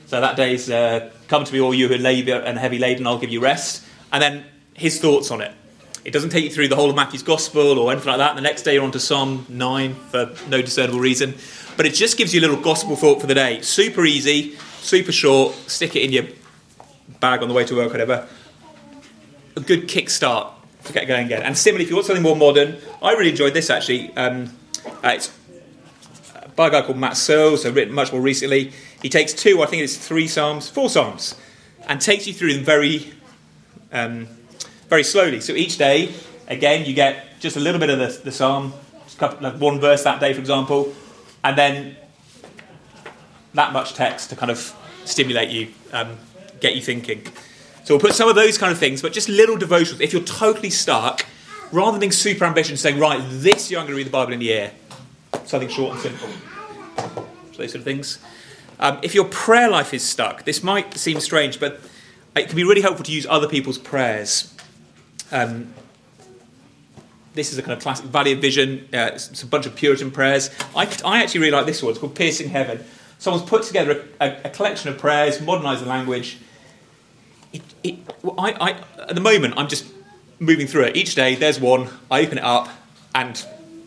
So 0.06 0.20
that 0.20 0.36
day's 0.36 0.68
uh, 0.70 1.12
"Come 1.28 1.44
to 1.44 1.52
me, 1.52 1.60
all 1.60 1.74
you 1.74 1.86
who 1.86 1.94
are 1.94 1.98
labor 1.98 2.32
and 2.32 2.58
heavy 2.58 2.78
laden, 2.78 3.06
I'll 3.06 3.18
give 3.18 3.30
you 3.30 3.40
rest," 3.40 3.84
and 4.10 4.22
then 4.22 4.46
his 4.74 5.00
thoughts 5.00 5.30
on 5.30 5.42
it. 5.42 5.52
It 6.04 6.12
doesn't 6.12 6.30
take 6.30 6.44
you 6.44 6.50
through 6.50 6.68
the 6.68 6.76
whole 6.76 6.90
of 6.90 6.96
Matthew's 6.96 7.22
Gospel 7.22 7.78
or 7.78 7.92
anything 7.92 8.08
like 8.08 8.18
that. 8.18 8.30
And 8.30 8.38
the 8.38 8.42
next 8.42 8.62
day 8.62 8.74
you're 8.74 8.84
on 8.84 8.92
to 8.92 9.00
Psalm 9.00 9.44
9 9.48 9.94
for 9.94 10.32
no 10.48 10.62
discernible 10.62 11.00
reason 11.00 11.34
but 11.78 11.86
it 11.86 11.94
just 11.94 12.18
gives 12.18 12.34
you 12.34 12.40
a 12.40 12.42
little 12.42 12.60
gospel 12.60 12.96
thought 12.96 13.20
for 13.20 13.28
the 13.28 13.34
day. 13.34 13.60
Super 13.62 14.04
easy, 14.04 14.56
super 14.80 15.12
short, 15.12 15.54
stick 15.68 15.94
it 15.94 16.02
in 16.02 16.12
your 16.12 16.24
bag 17.20 17.40
on 17.40 17.46
the 17.46 17.54
way 17.54 17.64
to 17.64 17.76
work, 17.76 17.92
whatever. 17.92 18.26
A 19.54 19.60
good 19.60 19.86
kickstart 19.88 20.50
to 20.84 20.92
get 20.92 21.06
going 21.06 21.26
again. 21.26 21.42
And 21.42 21.56
similarly, 21.56 21.84
if 21.84 21.90
you 21.90 21.94
want 21.94 22.06
something 22.06 22.22
more 22.22 22.34
modern, 22.34 22.78
I 23.00 23.12
really 23.12 23.30
enjoyed 23.30 23.54
this 23.54 23.70
actually. 23.70 24.14
Um, 24.16 24.52
uh, 25.04 25.10
it's 25.10 25.32
by 26.56 26.66
a 26.66 26.70
guy 26.72 26.82
called 26.82 26.98
Matt 26.98 27.16
Searle, 27.16 27.56
so 27.56 27.70
written 27.70 27.94
much 27.94 28.10
more 28.10 28.20
recently. 28.20 28.72
He 29.00 29.08
takes 29.08 29.32
two, 29.32 29.62
I 29.62 29.66
think 29.66 29.84
it's 29.84 29.96
three 29.96 30.26
psalms, 30.26 30.68
four 30.68 30.90
psalms, 30.90 31.36
and 31.86 32.00
takes 32.00 32.26
you 32.26 32.34
through 32.34 32.54
them 32.54 32.64
very, 32.64 33.12
um, 33.92 34.26
very 34.88 35.04
slowly. 35.04 35.40
So 35.40 35.52
each 35.52 35.78
day, 35.78 36.12
again, 36.48 36.86
you 36.86 36.92
get 36.92 37.38
just 37.38 37.56
a 37.56 37.60
little 37.60 37.78
bit 37.78 37.90
of 37.90 38.00
the, 38.00 38.24
the 38.24 38.32
psalm, 38.32 38.72
couple, 39.16 39.48
like 39.48 39.60
one 39.60 39.78
verse 39.78 40.02
that 40.02 40.18
day, 40.18 40.32
for 40.32 40.40
example, 40.40 40.92
and 41.44 41.56
then 41.56 41.96
that 43.54 43.72
much 43.72 43.94
text 43.94 44.30
to 44.30 44.36
kind 44.36 44.50
of 44.50 44.74
stimulate 45.04 45.50
you, 45.50 45.68
um, 45.92 46.16
get 46.60 46.74
you 46.74 46.82
thinking. 46.82 47.24
So 47.84 47.94
we'll 47.94 48.00
put 48.00 48.14
some 48.14 48.28
of 48.28 48.34
those 48.34 48.58
kind 48.58 48.70
of 48.70 48.78
things, 48.78 49.00
but 49.00 49.12
just 49.12 49.28
little 49.28 49.56
devotionals. 49.56 50.00
If 50.00 50.12
you're 50.12 50.22
totally 50.22 50.70
stuck, 50.70 51.24
rather 51.72 51.92
than 51.92 52.00
being 52.00 52.12
super 52.12 52.44
ambitious, 52.44 52.70
and 52.70 52.78
saying, 52.78 52.98
right, 52.98 53.20
this 53.30 53.70
year 53.70 53.80
I'm 53.80 53.86
going 53.86 53.94
to 53.94 53.96
read 53.96 54.06
the 54.06 54.10
Bible 54.10 54.32
in 54.34 54.40
a 54.40 54.44
year, 54.44 54.72
something 55.44 55.68
short 55.68 55.92
and 55.94 56.00
simple. 56.00 56.28
So 57.52 57.58
those 57.58 57.72
sort 57.72 57.76
of 57.76 57.84
things. 57.84 58.18
Um, 58.80 58.98
if 59.02 59.14
your 59.14 59.24
prayer 59.24 59.68
life 59.68 59.92
is 59.92 60.02
stuck, 60.02 60.44
this 60.44 60.62
might 60.62 60.94
seem 60.94 61.18
strange, 61.20 61.58
but 61.58 61.80
it 62.36 62.46
can 62.46 62.56
be 62.56 62.64
really 62.64 62.82
helpful 62.82 63.04
to 63.04 63.12
use 63.12 63.26
other 63.26 63.48
people's 63.48 63.78
prayers. 63.78 64.54
Um, 65.32 65.72
this 67.34 67.52
is 67.52 67.58
a 67.58 67.62
kind 67.62 67.72
of 67.72 67.82
classic 67.82 68.06
Valley 68.06 68.32
of 68.32 68.40
Vision. 68.40 68.88
Uh, 68.92 69.10
it's 69.14 69.42
a 69.42 69.46
bunch 69.46 69.66
of 69.66 69.74
Puritan 69.76 70.10
prayers. 70.10 70.50
I, 70.74 70.88
I 71.04 71.22
actually 71.22 71.40
really 71.40 71.52
like 71.52 71.66
this 71.66 71.82
one. 71.82 71.90
It's 71.90 71.98
called 71.98 72.14
Piercing 72.14 72.50
Heaven. 72.50 72.84
Someone's 73.18 73.48
put 73.48 73.64
together 73.64 74.04
a, 74.20 74.26
a, 74.26 74.40
a 74.44 74.50
collection 74.50 74.90
of 74.90 74.98
prayers, 74.98 75.40
modernised 75.40 75.82
the 75.82 75.88
language. 75.88 76.38
It, 77.52 77.62
it, 77.82 77.96
I, 78.38 78.52
I, 78.52 78.70
at 79.08 79.14
the 79.14 79.20
moment, 79.20 79.54
I'm 79.56 79.68
just 79.68 79.86
moving 80.38 80.66
through 80.66 80.84
it. 80.84 80.96
Each 80.96 81.14
day, 81.14 81.34
there's 81.34 81.60
one. 81.60 81.88
I 82.10 82.22
open 82.22 82.38
it 82.38 82.44
up, 82.44 82.68
and 83.14 83.44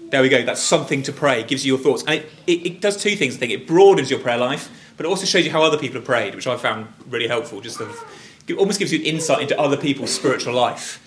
there 0.09 0.21
we 0.21 0.29
go. 0.29 0.43
That's 0.43 0.61
something 0.61 1.03
to 1.03 1.13
pray. 1.13 1.39
It 1.39 1.47
gives 1.47 1.65
you 1.65 1.75
your 1.75 1.83
thoughts, 1.83 2.03
and 2.03 2.15
it, 2.15 2.31
it, 2.47 2.65
it 2.65 2.81
does 2.81 2.97
two 2.97 3.15
things. 3.15 3.35
I 3.35 3.39
think 3.39 3.53
it 3.53 3.67
broadens 3.67 4.09
your 4.09 4.19
prayer 4.19 4.37
life, 4.37 4.69
but 4.97 5.05
it 5.05 5.09
also 5.09 5.25
shows 5.25 5.45
you 5.45 5.51
how 5.51 5.63
other 5.63 5.77
people 5.77 5.95
have 5.95 6.05
prayed, 6.05 6.35
which 6.35 6.47
I 6.47 6.57
found 6.57 6.87
really 7.07 7.27
helpful. 7.27 7.61
Just 7.61 7.77
sort 7.77 7.89
of, 7.89 8.03
it 8.47 8.55
almost 8.55 8.79
gives 8.79 8.91
you 8.91 9.01
insight 9.03 9.41
into 9.41 9.57
other 9.59 9.77
people's 9.77 10.11
spiritual 10.11 10.53
life. 10.53 10.99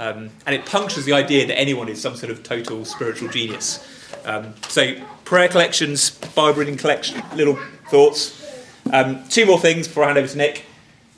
Um, 0.00 0.30
and 0.46 0.54
it 0.54 0.64
punctures 0.64 1.04
the 1.04 1.12
idea 1.12 1.46
that 1.46 1.58
anyone 1.58 1.90
is 1.90 2.00
some 2.00 2.16
sort 2.16 2.32
of 2.32 2.42
total 2.42 2.86
spiritual 2.86 3.28
genius. 3.28 3.86
Um, 4.24 4.54
so, 4.66 4.94
prayer 5.26 5.46
collections, 5.46 6.10
Bible 6.34 6.60
reading 6.60 6.78
collection, 6.78 7.22
little 7.34 7.58
thoughts. 7.90 8.34
Um, 8.90 9.22
two 9.28 9.44
more 9.44 9.60
things 9.60 9.86
before 9.86 10.04
I 10.04 10.06
hand 10.06 10.18
over 10.18 10.26
to 10.26 10.38
Nick. 10.38 10.64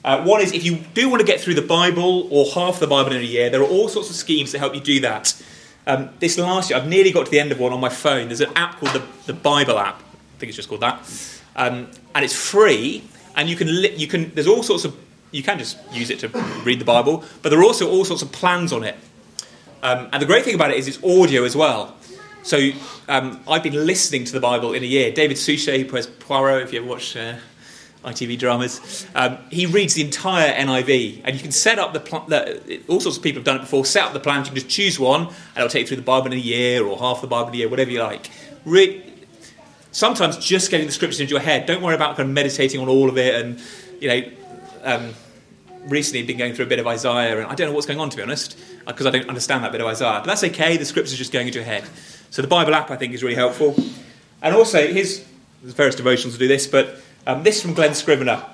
Uh, 0.05 0.25
one 0.25 0.41
is 0.41 0.53
if 0.53 0.65
you 0.65 0.79
do 0.95 1.09
want 1.09 1.21
to 1.21 1.27
get 1.27 1.41
through 1.41 1.55
the 1.55 1.63
Bible 1.63 2.27
or 2.33 2.45
half 2.55 2.81
the 2.81 2.89
Bible 2.89 3.13
in 3.13 3.19
a 3.19 3.25
year, 3.25 3.51
there 3.51 3.61
are 3.61 3.69
all 3.69 3.87
sorts 3.87 4.11
of 4.11 4.17
schemes 4.17 4.51
to 4.51 4.59
help 4.59 4.75
you 4.75 4.81
do 4.81 4.99
that. 4.99 5.41
Um, 5.87 6.11
this 6.19 6.37
last 6.37 6.69
year, 6.71 6.79
I've 6.81 6.89
nearly 6.89 7.13
got 7.13 7.27
to 7.27 7.31
the 7.31 7.39
end 7.39 7.53
of 7.53 7.61
one 7.61 7.73
on 7.73 7.79
my 7.79 7.89
phone. 7.89 8.27
There's 8.27 8.41
an 8.41 8.51
app 8.57 8.81
called 8.81 8.95
the, 8.95 9.03
the 9.27 9.33
Bible 9.33 9.79
app. 9.79 10.01
I 10.01 10.39
think 10.39 10.49
it's 10.49 10.57
just 10.57 10.69
called 10.69 10.81
that. 10.81 11.01
Um, 11.55 11.89
and 12.17 12.25
it's 12.25 12.35
free, 12.35 13.05
and 13.37 13.49
you 13.49 13.55
can, 13.55 13.69
li- 13.69 13.95
you 13.95 14.09
can, 14.09 14.35
there's 14.35 14.49
all 14.49 14.65
sorts 14.65 14.85
of 14.85 14.97
you 15.33 15.43
can 15.43 15.59
just 15.59 15.79
use 15.93 16.11
it 16.11 16.21
to 16.21 16.29
read 16.65 16.79
the 16.79 16.85
Bible, 16.85 17.25
but 17.43 17.49
there 17.49 17.59
are 17.59 17.65
also 17.65 17.91
all 17.91 18.05
sorts 18.05 18.23
of 18.23 18.31
plans 18.31 18.73
on 18.73 18.85
it. 18.85 18.97
Um, 19.83 20.09
and 20.13 20.23
the 20.23 20.27
great 20.27 20.45
thing 20.45 20.55
about 20.55 20.71
it 20.71 20.77
is 20.77 20.87
it's 20.87 21.03
audio 21.03 21.43
as 21.43 21.57
well. 21.57 21.97
So 22.43 22.71
um, 23.09 23.41
I've 23.49 23.63
been 23.63 23.87
listening 23.87 24.25
to 24.25 24.33
the 24.33 24.41
Bible 24.41 24.75
in 24.75 24.83
a 24.83 24.87
year. 24.87 25.13
David 25.13 25.39
Suchet, 25.39 25.79
who 25.79 25.85
plays 25.85 26.07
Poirot, 26.07 26.63
if 26.63 26.73
you 26.73 26.81
ever 26.81 26.89
watch 26.89 27.17
uh, 27.17 27.37
ITV 28.05 28.39
dramas, 28.39 29.07
um, 29.15 29.39
he 29.51 29.67
reads 29.67 29.95
the 29.95 30.03
entire 30.03 30.53
NIV, 30.53 31.23
and 31.25 31.35
you 31.35 31.43
can 31.43 31.53
set 31.53 31.79
up 31.79 31.93
the, 31.93 32.83
all 32.89 33.01
sorts 33.01 33.17
of 33.17 33.23
people 33.23 33.41
have 33.41 33.45
done 33.45 33.57
it 33.57 33.61
before. 33.61 33.85
Set 33.85 34.05
up 34.05 34.13
the 34.13 34.21
plans. 34.21 34.49
You 34.49 34.53
can 34.53 34.63
just 34.63 34.69
choose 34.69 34.99
one, 34.99 35.23
and 35.23 35.57
it'll 35.57 35.69
take 35.69 35.83
you 35.83 35.87
through 35.89 35.97
the 35.99 36.03
Bible 36.03 36.27
in 36.27 36.33
a 36.35 36.37
year 36.37 36.85
or 36.85 36.99
half 36.99 37.21
the 37.21 37.27
Bible 37.27 37.49
in 37.49 37.55
a 37.55 37.59
year, 37.59 37.69
whatever 37.69 37.91
you 37.91 38.03
like. 38.03 38.31
Re- 38.65 39.05
sometimes 39.93 40.37
just 40.39 40.71
getting 40.71 40.87
the 40.87 40.93
scriptures 40.93 41.21
into 41.21 41.31
your 41.31 41.41
head. 41.41 41.67
Don't 41.67 41.83
worry 41.83 41.95
about 41.95 42.17
kind 42.17 42.29
of 42.29 42.35
meditating 42.35 42.81
on 42.81 42.89
all 42.89 43.09
of 43.09 43.19
it. 43.19 43.35
And 43.35 43.61
you 44.01 44.09
know, 44.09 44.23
um, 44.83 45.15
recently 45.87 46.25
been 46.27 46.39
going 46.39 46.55
through 46.55 46.67
a 46.67 46.69
bit 46.69 46.79
of 46.79 46.87
Isaiah, 46.87 47.39
and 47.39 47.47
I 47.47 47.55
don't 47.55 47.69
know 47.69 47.75
what's 47.75 47.87
going 47.87 48.01
on 48.01 48.11
to 48.11 48.17
be 48.17 48.23
honest, 48.23 48.59
because 48.87 49.07
I 49.07 49.11
don't 49.11 49.29
understand 49.29 49.65
that 49.65 49.73
bit 49.73 49.81
of 49.81 49.87
Isaiah. 49.87 50.21
But 50.21 50.27
that's 50.27 50.45
okay. 50.45 50.77
The 50.77 50.85
scriptures 50.85 51.17
just 51.17 51.33
going 51.33 51.47
into 51.47 51.59
your 51.59 51.67
head. 51.67 51.85
So 52.31 52.43
the 52.43 52.49
Bible 52.49 52.75
app 52.75 52.91
I 52.91 52.97
think 52.97 53.15
is 53.15 53.23
really 53.23 53.35
helpful. 53.35 53.77
And 54.41 54.55
also, 54.55 54.87
here's 54.87 55.21
various 55.63 55.95
devotions 55.95 56.35
to 56.35 56.39
do 56.39 56.49
this, 56.49 56.67
but 56.67 57.01
um, 57.27 57.43
this 57.43 57.63
from 57.63 57.75
Glen 57.75 57.95
Scrivener 57.95 58.45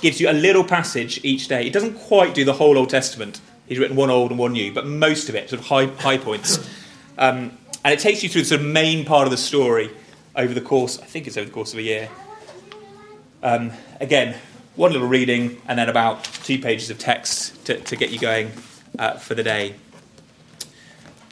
gives 0.00 0.20
you 0.20 0.30
a 0.30 0.32
little 0.32 0.62
passage 0.62 1.20
each 1.24 1.48
day. 1.48 1.66
It 1.66 1.72
doesn't 1.72 1.94
quite 1.94 2.34
do 2.34 2.44
the 2.44 2.52
whole 2.52 2.78
Old 2.78 2.90
Testament. 2.90 3.40
He's 3.66 3.78
written 3.78 3.96
one 3.96 4.10
old 4.10 4.30
and 4.30 4.38
one 4.38 4.52
new, 4.52 4.72
but 4.72 4.86
most 4.86 5.28
of 5.28 5.34
it, 5.34 5.50
sort 5.50 5.60
of 5.60 5.66
high, 5.66 5.86
high 5.86 6.18
points. 6.18 6.58
Um, 7.18 7.56
and 7.84 7.92
it 7.92 7.98
takes 7.98 8.22
you 8.22 8.28
through 8.28 8.42
the 8.42 8.48
sort 8.48 8.60
of 8.60 8.66
main 8.66 9.04
part 9.04 9.26
of 9.26 9.30
the 9.30 9.36
story 9.36 9.90
over 10.36 10.52
the 10.52 10.60
course, 10.60 11.00
I 11.00 11.06
think 11.06 11.26
it's 11.26 11.36
over 11.36 11.46
the 11.46 11.52
course 11.52 11.72
of 11.72 11.78
a 11.78 11.82
year. 11.82 12.08
Um, 13.42 13.72
again, 14.00 14.36
one 14.76 14.92
little 14.92 15.08
reading 15.08 15.60
and 15.66 15.78
then 15.78 15.88
about 15.88 16.24
two 16.24 16.58
pages 16.58 16.90
of 16.90 16.98
text 16.98 17.64
to, 17.66 17.80
to 17.80 17.96
get 17.96 18.10
you 18.10 18.18
going 18.18 18.52
uh, 18.98 19.14
for 19.14 19.34
the 19.34 19.42
day. 19.42 19.74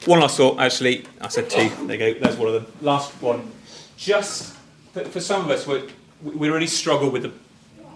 One 0.05 0.19
last 0.19 0.37
thought, 0.37 0.59
actually, 0.59 1.05
I 1.21 1.29
said 1.29 1.49
two. 1.49 1.69
There 1.87 1.95
you 1.95 2.13
go. 2.13 2.19
There's 2.19 2.37
one 2.37 2.47
of 2.49 2.53
them. 2.53 2.67
Last 2.81 3.11
one. 3.21 3.51
Just 3.97 4.55
for, 4.91 5.19
some 5.19 5.43
of 5.43 5.49
us, 5.49 5.65
we 5.65 6.49
really 6.49 6.67
struggle 6.67 7.09
with 7.09 7.23
the. 7.23 7.31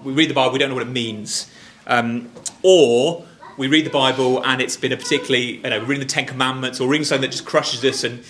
We 0.03 0.13
read 0.13 0.29
the 0.29 0.33
Bible, 0.33 0.53
we 0.53 0.59
don't 0.59 0.69
know 0.69 0.75
what 0.75 0.87
it 0.87 0.91
means, 0.91 1.51
um, 1.85 2.31
or 2.63 3.25
we 3.57 3.67
read 3.67 3.85
the 3.85 3.89
Bible 3.89 4.41
and 4.45 4.61
it's 4.61 4.77
been 4.77 4.93
a 4.93 4.97
particularly, 4.97 5.57
you 5.57 5.69
know, 5.69 5.79
reading 5.79 5.99
the 5.99 6.05
Ten 6.05 6.25
Commandments 6.25 6.79
or 6.79 6.87
reading 6.87 7.03
something 7.03 7.29
that 7.29 7.35
just 7.35 7.45
crushes 7.45 7.83
us. 7.83 8.05
And 8.05 8.23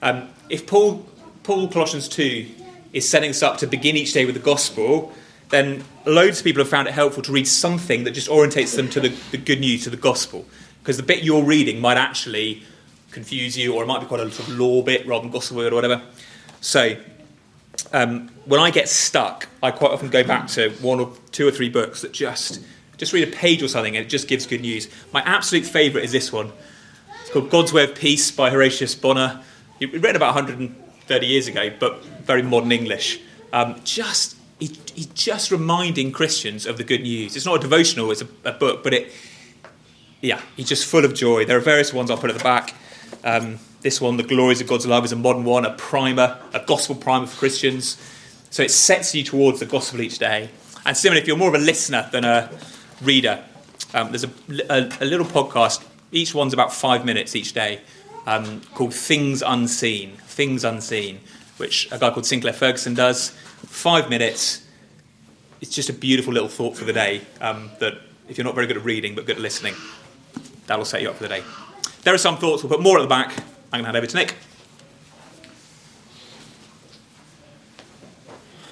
um, 0.00 0.30
if 0.48 0.66
Paul, 0.66 1.06
Paul 1.42 1.68
Colossians 1.68 2.08
two 2.08 2.48
is 2.94 3.06
setting 3.06 3.28
us 3.28 3.42
up 3.42 3.58
to 3.58 3.66
begin 3.66 3.96
each 3.96 4.14
day 4.14 4.24
with 4.24 4.34
the 4.34 4.40
gospel, 4.40 5.12
then 5.52 5.84
loads 6.06 6.38
of 6.38 6.44
people 6.44 6.62
have 6.62 6.70
found 6.70 6.88
it 6.88 6.94
helpful 6.94 7.22
to 7.22 7.30
read 7.30 7.46
something 7.46 8.04
that 8.04 8.12
just 8.12 8.28
orientates 8.28 8.74
them 8.74 8.88
to 8.88 9.00
the, 9.00 9.08
the 9.30 9.36
good 9.36 9.60
news, 9.60 9.84
to 9.84 9.90
the 9.90 9.98
gospel. 9.98 10.46
Because 10.80 10.96
the 10.96 11.02
bit 11.02 11.22
you're 11.22 11.44
reading 11.44 11.78
might 11.78 11.98
actually 11.98 12.62
confuse 13.12 13.56
you, 13.56 13.74
or 13.74 13.84
it 13.84 13.86
might 13.86 14.00
be 14.00 14.06
quite 14.06 14.20
a 14.20 14.30
sort 14.30 14.48
of 14.48 14.58
law 14.58 14.82
bit 14.82 15.06
rather 15.06 15.22
than 15.22 15.30
gospel 15.30 15.58
word 15.58 15.72
or 15.72 15.76
whatever. 15.76 16.02
So, 16.62 16.96
um, 17.92 18.30
when 18.46 18.60
I 18.60 18.70
get 18.70 18.88
stuck, 18.88 19.46
I 19.62 19.70
quite 19.70 19.92
often 19.92 20.08
go 20.08 20.24
back 20.24 20.48
to 20.48 20.70
one 20.80 20.98
or 20.98 21.12
two 21.32 21.46
or 21.46 21.50
three 21.50 21.68
books 21.68 22.00
that 22.00 22.12
just 22.12 22.60
just 22.96 23.12
read 23.12 23.26
a 23.26 23.32
page 23.32 23.62
or 23.62 23.68
something 23.68 23.96
and 23.96 24.06
it 24.06 24.08
just 24.08 24.28
gives 24.28 24.46
good 24.46 24.60
news. 24.60 24.88
My 25.12 25.22
absolute 25.22 25.66
favourite 25.66 26.04
is 26.04 26.12
this 26.12 26.32
one. 26.32 26.52
It's 27.20 27.30
called 27.30 27.50
God's 27.50 27.72
Way 27.72 27.84
of 27.84 27.94
Peace 27.94 28.30
by 28.30 28.48
Horatius 28.48 28.94
Bonar. 28.94 29.42
It 29.80 29.92
was 29.92 30.00
written 30.00 30.16
about 30.16 30.34
130 30.36 31.26
years 31.26 31.48
ago, 31.48 31.70
but 31.80 32.04
very 32.04 32.42
modern 32.42 32.70
English. 32.70 33.20
Um, 33.52 33.80
just 33.82 34.36
he, 34.62 34.78
he's 34.94 35.06
just 35.06 35.50
reminding 35.50 36.12
Christians 36.12 36.66
of 36.66 36.76
the 36.76 36.84
good 36.84 37.02
news. 37.02 37.34
It's 37.34 37.44
not 37.44 37.56
a 37.56 37.58
devotional; 37.58 38.12
it's 38.12 38.22
a, 38.22 38.28
a, 38.44 38.52
book, 38.52 38.84
but 38.84 38.94
it, 38.94 39.12
yeah, 40.20 40.40
he's 40.56 40.68
just 40.68 40.86
full 40.86 41.04
of 41.04 41.14
joy. 41.14 41.44
There 41.44 41.56
are 41.56 41.60
various 41.60 41.92
ones 41.92 42.10
I'll 42.10 42.16
put 42.16 42.30
at 42.30 42.38
the 42.38 42.44
back. 42.44 42.74
Um, 43.24 43.58
this 43.80 44.00
one, 44.00 44.18
"The 44.18 44.22
Glories 44.22 44.60
of 44.60 44.68
God's 44.68 44.86
Love," 44.86 45.04
is 45.04 45.10
a 45.10 45.16
modern 45.16 45.44
one, 45.44 45.64
a 45.64 45.72
primer, 45.72 46.38
a 46.54 46.60
gospel 46.60 46.94
primer 46.94 47.26
for 47.26 47.36
Christians. 47.38 48.00
So 48.50 48.62
it 48.62 48.70
sets 48.70 49.14
you 49.14 49.24
towards 49.24 49.58
the 49.58 49.66
gospel 49.66 50.00
each 50.00 50.18
day. 50.18 50.50
And 50.86 50.96
similarly, 50.96 51.22
if 51.22 51.26
you're 51.26 51.36
more 51.36 51.48
of 51.48 51.54
a 51.54 51.64
listener 51.64 52.08
than 52.12 52.24
a 52.24 52.50
reader, 53.02 53.42
um, 53.94 54.12
there's 54.12 54.24
a, 54.24 54.30
a, 54.70 54.92
a, 55.00 55.04
little 55.04 55.26
podcast. 55.26 55.84
Each 56.12 56.34
one's 56.34 56.52
about 56.52 56.72
five 56.72 57.04
minutes 57.04 57.34
each 57.34 57.52
day, 57.52 57.80
um, 58.26 58.60
called 58.74 58.94
"Things 58.94 59.42
Unseen." 59.42 60.12
Things 60.18 60.62
Unseen, 60.62 61.18
which 61.56 61.90
a 61.90 61.98
guy 61.98 62.10
called 62.10 62.26
Sinclair 62.26 62.52
Ferguson 62.52 62.94
does. 62.94 63.32
Five 63.66 64.10
minutes. 64.10 64.66
It's 65.60 65.74
just 65.74 65.88
a 65.88 65.92
beautiful 65.92 66.32
little 66.32 66.48
thought 66.48 66.76
for 66.76 66.84
the 66.84 66.92
day. 66.92 67.22
Um, 67.40 67.70
that 67.78 67.94
if 68.28 68.38
you're 68.38 68.44
not 68.44 68.54
very 68.54 68.66
good 68.66 68.76
at 68.76 68.84
reading 68.84 69.14
but 69.14 69.26
good 69.26 69.36
at 69.36 69.42
listening, 69.42 69.74
that'll 70.66 70.84
set 70.84 71.02
you 71.02 71.10
up 71.10 71.16
for 71.16 71.22
the 71.22 71.28
day. 71.28 71.42
There 72.02 72.14
are 72.14 72.18
some 72.18 72.36
thoughts. 72.36 72.62
We'll 72.62 72.70
put 72.70 72.82
more 72.82 72.98
at 72.98 73.02
the 73.02 73.08
back. 73.08 73.30
I'm 73.72 73.82
going 73.82 73.84
to 73.84 73.86
hand 73.86 73.96
over 73.96 74.06
to 74.06 74.16
Nick. 74.16 74.34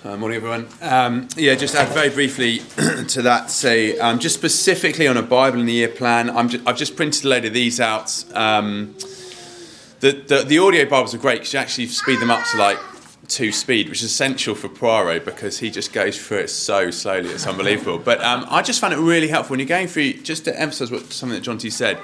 Uh, 0.03 0.17
morning, 0.17 0.37
everyone. 0.37 0.67
Um, 0.81 1.29
yeah, 1.37 1.55
just 1.55 1.75
add 1.75 1.89
very 1.89 2.09
briefly 2.09 2.59
to 3.09 3.23
that. 3.23 3.51
Say, 3.51 3.99
um, 3.99 4.19
just 4.19 4.35
specifically 4.35 5.07
on 5.07 5.19
a 5.19 5.23
Bible 5.23 5.61
in 5.61 5.67
the 5.67 5.75
Year 5.75 5.89
plan, 5.89 6.31
i 6.31 6.43
have 6.43 6.77
just 6.77 6.97
printed 6.97 7.25
a 7.27 7.29
load 7.29 7.45
of 7.45 7.53
these 7.53 7.81
out. 7.81 8.25
Um, 8.35 8.95
the, 10.01 10.13
the, 10.13 10.43
the 10.47 10.59
audio 10.59 10.87
Bibles 10.87 11.15
are 11.15 11.19
great 11.19 11.41
because 11.41 11.53
you 11.53 11.59
actually 11.59 11.87
speed 11.89 12.19
them 12.19 12.31
up 12.31 12.43
to 12.51 12.57
like 12.57 12.79
two 13.31 13.53
speed, 13.53 13.89
which 13.89 14.03
is 14.03 14.11
essential 14.11 14.55
for 14.55 14.69
Poirot 14.69 15.25
because 15.25 15.59
he 15.59 15.71
just 15.71 15.93
goes 15.93 16.21
through 16.21 16.39
it 16.39 16.51
so 16.51 16.91
slowly. 16.91 17.31
It's 17.31 17.47
unbelievable. 17.47 17.99
but 17.99 18.21
um, 18.23 18.45
I 18.49 18.61
just 18.61 18.81
found 18.81 18.93
it 18.93 18.99
really 18.99 19.29
helpful 19.29 19.53
when 19.53 19.61
you're 19.61 19.69
going 19.69 19.87
through. 19.87 20.15
Just 20.15 20.45
to 20.45 20.61
emphasise 20.61 20.91
what 20.91 21.13
something 21.13 21.41
that 21.41 21.49
Jonty 21.49 21.73
said. 21.73 21.99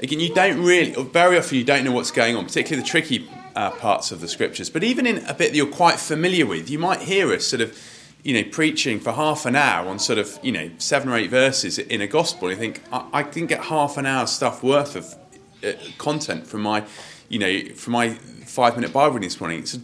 Again, 0.00 0.18
you 0.18 0.34
don't 0.34 0.60
really, 0.62 0.92
very 1.04 1.38
often 1.38 1.56
you 1.56 1.64
don't 1.64 1.84
know 1.84 1.92
what's 1.92 2.10
going 2.10 2.34
on, 2.34 2.44
particularly 2.44 2.82
the 2.82 2.88
tricky 2.88 3.30
uh, 3.54 3.70
parts 3.70 4.10
of 4.10 4.20
the 4.20 4.26
scriptures. 4.26 4.68
But 4.68 4.82
even 4.82 5.06
in 5.06 5.18
a 5.18 5.34
bit 5.34 5.50
that 5.50 5.54
you're 5.54 5.66
quite 5.66 6.00
familiar 6.00 6.46
with, 6.46 6.68
you 6.68 6.78
might 6.78 7.00
hear 7.02 7.32
us 7.32 7.46
sort 7.46 7.62
of, 7.62 7.78
you 8.24 8.34
know, 8.34 8.48
preaching 8.50 8.98
for 8.98 9.12
half 9.12 9.46
an 9.46 9.54
hour 9.54 9.88
on 9.88 9.98
sort 9.98 10.18
of, 10.18 10.38
you 10.42 10.50
know, 10.50 10.70
seven 10.78 11.08
or 11.08 11.16
eight 11.16 11.30
verses 11.30 11.78
in 11.78 12.00
a 12.00 12.06
gospel. 12.08 12.50
You 12.50 12.56
think, 12.56 12.82
I, 12.92 13.06
I 13.12 13.22
didn't 13.22 13.48
get 13.48 13.64
half 13.64 13.96
an 13.96 14.04
hour's 14.04 14.30
stuff 14.30 14.62
worth 14.62 14.96
of 14.96 15.14
uh, 15.62 15.72
content 15.96 16.46
from 16.46 16.62
my, 16.62 16.84
you 17.28 17.38
know, 17.38 17.74
from 17.74 17.92
my 17.92 18.14
five 18.54 18.74
minute 18.74 18.92
Bible 18.92 19.14
reading 19.14 19.28
this 19.28 19.40
morning. 19.40 19.64
So 19.64 19.78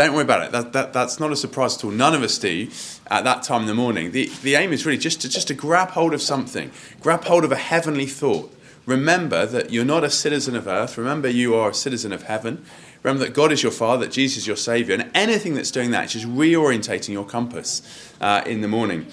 don't 0.00 0.14
worry 0.14 0.22
about 0.22 0.46
it. 0.46 0.52
That, 0.52 0.72
that, 0.72 0.92
that's 0.92 1.20
not 1.20 1.30
a 1.30 1.36
surprise 1.36 1.76
at 1.76 1.84
all. 1.84 1.90
None 1.90 2.14
of 2.14 2.22
us 2.22 2.38
do 2.38 2.68
at 3.10 3.24
that 3.24 3.42
time 3.42 3.62
in 3.62 3.66
the 3.66 3.74
morning. 3.74 4.12
The, 4.12 4.30
the 4.42 4.54
aim 4.54 4.72
is 4.72 4.86
really 4.86 4.98
just 4.98 5.20
to, 5.20 5.28
just 5.28 5.48
to 5.48 5.54
grab 5.54 5.90
hold 5.90 6.14
of 6.14 6.22
something, 6.22 6.70
grab 7.00 7.24
hold 7.24 7.44
of 7.44 7.52
a 7.52 7.56
heavenly 7.56 8.06
thought. 8.06 8.54
Remember 8.86 9.44
that 9.44 9.70
you're 9.70 9.84
not 9.84 10.02
a 10.02 10.10
citizen 10.10 10.56
of 10.56 10.66
earth. 10.66 10.96
Remember 10.96 11.28
you 11.28 11.54
are 11.54 11.70
a 11.70 11.74
citizen 11.74 12.12
of 12.12 12.22
heaven. 12.22 12.64
Remember 13.02 13.24
that 13.26 13.34
God 13.34 13.52
is 13.52 13.62
your 13.62 13.72
Father, 13.72 14.06
that 14.06 14.12
Jesus 14.12 14.38
is 14.38 14.46
your 14.46 14.56
Saviour, 14.56 14.98
and 14.98 15.10
anything 15.14 15.54
that's 15.54 15.70
doing 15.70 15.90
that 15.90 16.06
is 16.06 16.12
just 16.14 16.26
reorientating 16.26 17.10
your 17.10 17.26
compass 17.26 17.82
uh, 18.22 18.42
in 18.46 18.62
the 18.62 18.68
morning. 18.68 19.06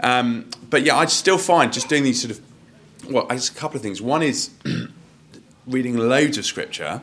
Um, 0.00 0.50
but 0.68 0.82
yeah, 0.82 0.96
I 0.96 1.06
still 1.06 1.38
find 1.38 1.72
just 1.72 1.88
doing 1.88 2.02
these 2.02 2.20
sort 2.20 2.32
of, 2.32 2.40
well, 3.10 3.26
just 3.28 3.52
a 3.52 3.58
couple 3.58 3.76
of 3.76 3.82
things. 3.82 4.02
One 4.02 4.22
is 4.22 4.50
reading 5.66 5.96
loads 5.96 6.36
of 6.36 6.44
Scripture 6.44 7.00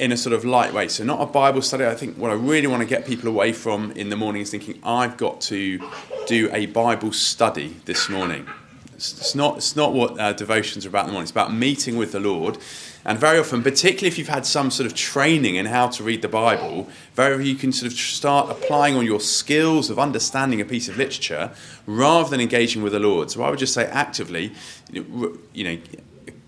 in 0.00 0.10
a 0.12 0.16
sort 0.16 0.32
of 0.32 0.44
light 0.44 0.72
way. 0.72 0.88
So, 0.88 1.04
not 1.04 1.20
a 1.20 1.26
Bible 1.26 1.62
study. 1.62 1.84
I 1.86 1.94
think 1.94 2.16
what 2.16 2.30
I 2.30 2.34
really 2.34 2.66
want 2.66 2.82
to 2.82 2.88
get 2.88 3.06
people 3.06 3.28
away 3.28 3.52
from 3.52 3.92
in 3.92 4.08
the 4.08 4.16
morning 4.16 4.42
is 4.42 4.50
thinking, 4.50 4.80
I've 4.82 5.16
got 5.16 5.40
to 5.42 5.78
do 6.26 6.50
a 6.52 6.66
Bible 6.66 7.12
study 7.12 7.76
this 7.84 8.08
morning. 8.08 8.46
It's, 8.94 9.34
not, 9.34 9.58
it's 9.58 9.76
not 9.76 9.94
what 9.94 10.18
uh, 10.20 10.32
devotions 10.34 10.84
are 10.84 10.90
about 10.90 11.04
in 11.04 11.06
the 11.06 11.12
morning. 11.12 11.24
It's 11.24 11.30
about 11.30 11.54
meeting 11.54 11.96
with 11.96 12.12
the 12.12 12.20
Lord 12.20 12.58
and 13.04 13.18
very 13.18 13.38
often, 13.38 13.62
particularly 13.62 14.08
if 14.08 14.18
you've 14.18 14.28
had 14.28 14.44
some 14.44 14.70
sort 14.70 14.86
of 14.86 14.94
training 14.94 15.54
in 15.54 15.66
how 15.66 15.88
to 15.88 16.04
read 16.04 16.20
the 16.20 16.28
Bible, 16.28 16.86
very 17.14 17.34
often 17.34 17.46
you 17.46 17.54
can 17.54 17.72
sort 17.72 17.90
of 17.90 17.98
start 17.98 18.50
applying 18.50 18.94
on 18.94 19.06
your 19.06 19.20
skills 19.20 19.88
of 19.88 19.98
understanding 19.98 20.60
a 20.60 20.66
piece 20.66 20.88
of 20.88 20.98
literature 20.98 21.50
rather 21.86 22.28
than 22.28 22.40
engaging 22.40 22.82
with 22.82 22.92
the 22.92 22.98
Lord. 22.98 23.30
So 23.30 23.42
I 23.42 23.48
would 23.48 23.58
just 23.58 23.72
say 23.72 23.86
actively, 23.86 24.52
you 24.92 25.64
know, 25.64 25.78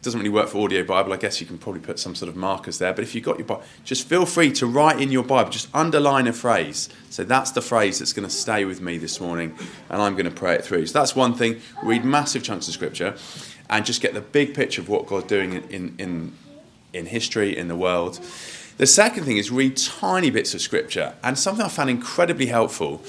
doesn't 0.02 0.18
really 0.18 0.30
work 0.30 0.48
for 0.48 0.64
audio 0.64 0.84
Bible. 0.84 1.12
I 1.12 1.16
guess 1.16 1.40
you 1.40 1.46
can 1.46 1.58
probably 1.58 1.80
put 1.80 1.98
some 1.98 2.14
sort 2.14 2.28
of 2.28 2.36
markers 2.36 2.78
there. 2.78 2.92
But 2.92 3.04
if 3.04 3.14
you've 3.14 3.24
got 3.24 3.38
your 3.38 3.46
Bible, 3.46 3.62
just 3.84 4.06
feel 4.06 4.26
free 4.26 4.52
to 4.52 4.66
write 4.66 5.00
in 5.00 5.12
your 5.12 5.22
Bible, 5.22 5.50
just 5.50 5.68
underline 5.74 6.26
a 6.26 6.32
phrase. 6.32 6.88
So 7.10 7.24
that's 7.24 7.52
the 7.52 7.62
phrase 7.62 7.98
that's 7.98 8.12
going 8.12 8.28
to 8.28 8.34
stay 8.34 8.64
with 8.64 8.80
me 8.80 8.98
this 8.98 9.20
morning, 9.20 9.56
and 9.88 10.02
I'm 10.02 10.14
going 10.14 10.26
to 10.26 10.30
pray 10.30 10.54
it 10.54 10.64
through. 10.64 10.86
So 10.86 10.98
that's 10.98 11.14
one 11.14 11.34
thing. 11.34 11.60
Read 11.82 12.04
massive 12.04 12.42
chunks 12.42 12.68
of 12.68 12.74
Scripture 12.74 13.14
and 13.70 13.86
just 13.86 14.02
get 14.02 14.12
the 14.12 14.20
big 14.20 14.54
picture 14.54 14.82
of 14.82 14.88
what 14.88 15.06
God's 15.06 15.26
doing 15.26 15.54
in, 15.70 15.94
in, 15.98 16.32
in 16.92 17.06
history, 17.06 17.56
in 17.56 17.68
the 17.68 17.76
world. 17.76 18.20
The 18.76 18.86
second 18.86 19.24
thing 19.24 19.36
is 19.36 19.50
read 19.50 19.76
tiny 19.76 20.30
bits 20.30 20.54
of 20.54 20.60
scripture. 20.60 21.14
And 21.22 21.38
something 21.38 21.64
I 21.64 21.68
found 21.68 21.88
incredibly 21.88 22.46
helpful 22.46 23.02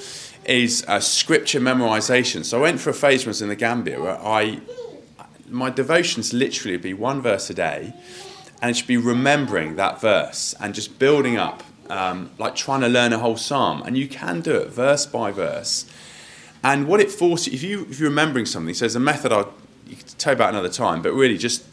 is 0.44 0.84
uh, 0.88 1.00
scripture 1.00 1.60
memorization. 1.60 2.44
So 2.44 2.58
I 2.58 2.62
went 2.62 2.80
for 2.80 2.90
a 2.90 2.94
phase 2.94 3.24
when 3.24 3.28
I 3.28 3.30
was 3.30 3.42
in 3.42 3.48
the 3.48 3.56
Gambia 3.56 4.00
where 4.00 4.18
I, 4.18 4.60
my 5.54 5.70
devotions 5.70 6.32
literally 6.32 6.76
be 6.76 6.92
one 6.92 7.22
verse 7.22 7.48
a 7.48 7.54
day, 7.54 7.94
and 8.60 8.70
it 8.70 8.76
should 8.76 8.86
be 8.86 8.96
remembering 8.96 9.76
that 9.76 10.00
verse 10.00 10.54
and 10.60 10.74
just 10.74 10.98
building 10.98 11.36
up, 11.36 11.62
um, 11.88 12.30
like 12.38 12.54
trying 12.56 12.80
to 12.80 12.88
learn 12.88 13.12
a 13.12 13.18
whole 13.18 13.36
psalm. 13.36 13.82
And 13.82 13.96
you 13.96 14.08
can 14.08 14.40
do 14.40 14.54
it 14.56 14.68
verse 14.68 15.06
by 15.06 15.30
verse. 15.30 15.86
And 16.62 16.88
what 16.88 17.00
it 17.00 17.10
forces, 17.10 17.52
if 17.52 17.62
you 17.62 17.86
if 17.90 18.00
you're 18.00 18.08
remembering 18.08 18.46
something, 18.46 18.74
so 18.74 18.80
there's 18.80 18.96
a 18.96 19.00
method 19.00 19.32
I'll 19.32 19.52
you 19.86 19.96
tell 20.18 20.32
you 20.32 20.36
about 20.36 20.50
another 20.50 20.68
time, 20.68 21.02
but 21.02 21.12
really 21.12 21.38
just 21.38 21.64